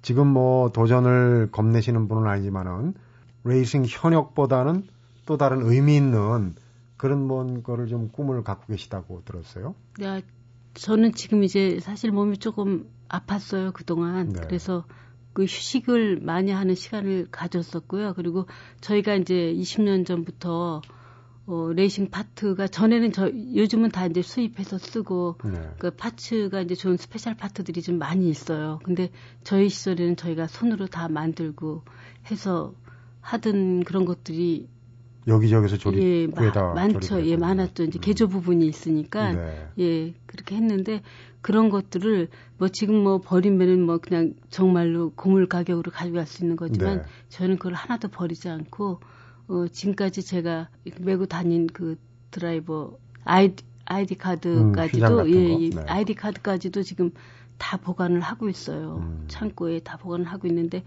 지금 0.00 0.26
뭐 0.28 0.70
도전을 0.70 1.50
겁내시는 1.52 2.08
분은 2.08 2.26
아니지만은 2.26 2.94
레이싱 3.44 3.84
현역보다는 3.86 4.84
또 5.26 5.36
다른 5.36 5.62
의미 5.62 5.96
있는 5.96 6.54
그런 6.96 7.26
뭔 7.26 7.62
거를 7.62 7.86
좀 7.88 8.10
꿈을 8.10 8.44
갖고 8.44 8.66
계시다고 8.72 9.22
들었어요. 9.24 9.74
야, 10.02 10.20
저는 10.74 11.12
지금 11.14 11.42
이제 11.42 11.80
사실 11.80 12.12
몸이 12.12 12.38
조금 12.38 12.88
아팠어요 13.08 13.72
그 13.72 13.84
동안. 13.84 14.28
네. 14.28 14.40
그래서 14.40 14.84
그 15.32 15.44
휴식을 15.44 16.20
많이 16.20 16.50
하는 16.50 16.74
시간을 16.74 17.28
가졌었고요. 17.30 18.14
그리고 18.14 18.46
저희가 18.80 19.14
이제 19.14 19.52
20년 19.56 20.06
전부터 20.06 20.82
어, 21.46 21.72
racing 21.72 22.10
part가 22.10 22.68
전에는 22.68 23.12
저 23.12 23.28
요즘은 23.28 23.90
다 23.90 24.06
이제 24.06 24.22
수입해서 24.22 24.78
쓰고 24.78 25.38
네. 25.44 25.74
그 25.78 25.90
parts가 25.90 26.60
이제 26.60 26.74
좋은 26.74 26.96
special 26.96 27.34
part들이 27.34 27.82
좀 27.82 27.98
많이 27.98 28.28
있어요. 28.30 28.78
근데 28.84 29.10
저희 29.42 29.68
시절에는 29.68 30.16
저희가 30.16 30.46
손으로 30.46 30.86
다 30.86 31.08
만들고 31.08 31.82
해서 32.30 32.74
하던 33.20 33.84
그런 33.84 34.04
것들이 34.04 34.68
여기저기서 35.26 35.76
조립 35.78 36.02
예, 36.02 36.26
구에다 36.26 36.62
마- 36.62 36.74
많죠. 36.74 37.24
예, 37.26 37.36
많았죠. 37.36 37.84
이제 37.84 37.98
개조 38.00 38.28
부분이 38.28 38.66
있으니까 38.66 39.32
네. 39.32 39.68
예, 39.78 40.14
그렇게 40.26 40.56
했는데 40.56 41.02
그런 41.40 41.70
것들을 41.70 42.28
뭐 42.58 42.68
지금 42.68 42.96
뭐 43.02 43.20
버리면은 43.20 43.82
뭐 43.84 43.98
그냥 43.98 44.34
정말로 44.50 45.12
고물 45.14 45.46
가격으로 45.48 45.90
가져갈 45.90 46.26
수 46.26 46.42
있는 46.44 46.56
거지만 46.56 46.98
네. 46.98 47.02
저는 47.28 47.56
그걸 47.56 47.74
하나도 47.74 48.08
버리지 48.08 48.48
않고 48.48 49.00
어 49.48 49.66
지금까지 49.68 50.22
제가 50.22 50.68
메고 51.00 51.26
다닌 51.26 51.66
그 51.66 51.96
드라이버 52.30 52.96
아이디 53.24 53.64
아이디 53.84 54.14
음, 54.46 54.72
카드까지도 54.72 55.30
예, 55.30 55.48
거. 55.48 55.60
예 55.62 55.70
네. 55.70 55.82
아이디 55.88 56.14
카드까지도 56.14 56.82
지금 56.82 57.10
다 57.58 57.76
보관을 57.76 58.20
하고 58.20 58.48
있어요. 58.48 58.98
음. 59.02 59.24
창고에 59.28 59.80
다 59.80 59.96
보관을 59.98 60.26
하고 60.26 60.46
있는데 60.48 60.82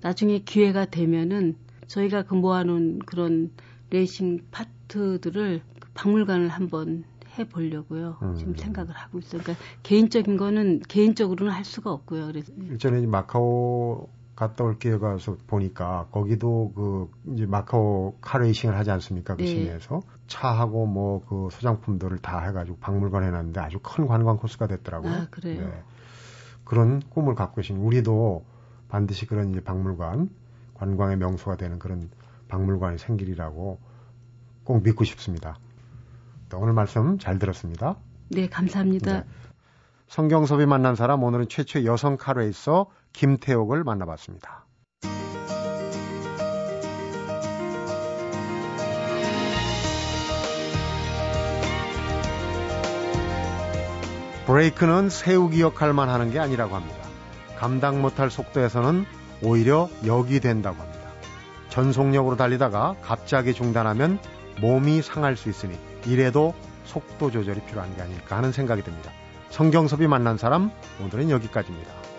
나중에 0.00 0.38
기회가 0.40 0.84
되면은 0.86 1.56
저희가 1.86 2.22
그 2.24 2.34
모아놓은 2.34 3.00
그런 3.00 3.50
레이싱 3.90 4.46
파트들을 4.50 5.62
그 5.80 5.88
박물관을 5.94 6.48
한번 6.48 7.04
해보려고요. 7.38 8.18
음. 8.22 8.34
지금 8.36 8.56
생각을 8.56 8.94
하고 8.94 9.18
있어요. 9.18 9.42
그러니까 9.42 9.64
개인적인 9.82 10.36
거는 10.36 10.80
개인적으로는 10.80 11.52
할 11.52 11.64
수가 11.64 11.92
없고요. 11.92 12.26
그래서 12.26 12.52
일전에 12.58 13.06
마카오 13.06 14.08
갔다 14.34 14.62
올 14.62 14.78
기회가 14.78 15.08
와서 15.08 15.36
보니까 15.48 16.06
거기도 16.12 16.72
그 16.74 17.10
이제 17.34 17.46
마카오 17.46 18.14
카레이싱을 18.20 18.76
하지 18.76 18.90
않습니까? 18.92 19.34
그 19.34 19.42
네. 19.42 19.48
시내에서 19.48 20.02
차하고 20.28 20.86
뭐 20.86 21.24
그 21.28 21.48
소장품들을 21.50 22.18
다 22.18 22.40
해가지고 22.40 22.78
박물관 22.78 23.24
해놨는데 23.24 23.60
아주 23.60 23.80
큰 23.82 24.06
관광 24.06 24.36
코스가 24.36 24.68
됐더라고요. 24.68 25.12
아, 25.12 25.26
그래요? 25.30 25.66
네. 25.66 25.82
그런 26.64 27.00
꿈을 27.10 27.34
갖고 27.34 27.56
계신 27.56 27.78
우리도 27.78 28.44
반드시 28.88 29.26
그런 29.26 29.50
이제 29.50 29.60
박물관 29.60 30.30
관광의 30.74 31.16
명소가 31.16 31.56
되는 31.56 31.78
그런 31.78 32.08
박물관이 32.48 32.98
생기리라고 32.98 33.78
꼭 34.64 34.82
믿고 34.82 35.04
싶습니다. 35.04 35.58
또 36.48 36.58
오늘 36.58 36.72
말씀 36.72 37.18
잘 37.18 37.38
들었습니다. 37.38 37.96
네, 38.30 38.48
감사합니다. 38.48 39.20
네. 39.20 39.24
성경섭이 40.08 40.66
만난 40.66 40.94
사람 40.94 41.22
오늘은 41.22 41.48
최초의 41.48 41.86
여성 41.86 42.16
카레이서 42.16 42.86
김태옥을 43.12 43.84
만나봤습니다. 43.84 44.66
브레이크는 54.46 55.10
세우기 55.10 55.60
역할만 55.60 56.08
하는 56.08 56.30
게 56.30 56.38
아니라고 56.38 56.74
합니다. 56.74 56.96
감당 57.58 58.00
못할 58.00 58.30
속도에서는 58.30 59.04
오히려 59.42 59.90
역이 60.06 60.40
된다고 60.40 60.80
합니다. 60.80 60.97
전속력으로 61.68 62.36
달리다가 62.36 62.96
갑자기 63.02 63.54
중단하면 63.54 64.18
몸이 64.60 65.02
상할 65.02 65.36
수 65.36 65.48
있으니 65.48 65.78
이래도 66.06 66.54
속도 66.84 67.30
조절이 67.30 67.60
필요한 67.66 67.94
게 67.94 68.02
아닐까 68.02 68.36
하는 68.36 68.52
생각이 68.52 68.82
듭니다. 68.82 69.12
성경섭이 69.50 70.06
만난 70.06 70.36
사람 70.36 70.70
오늘은 71.00 71.30
여기까지입니다. 71.30 72.17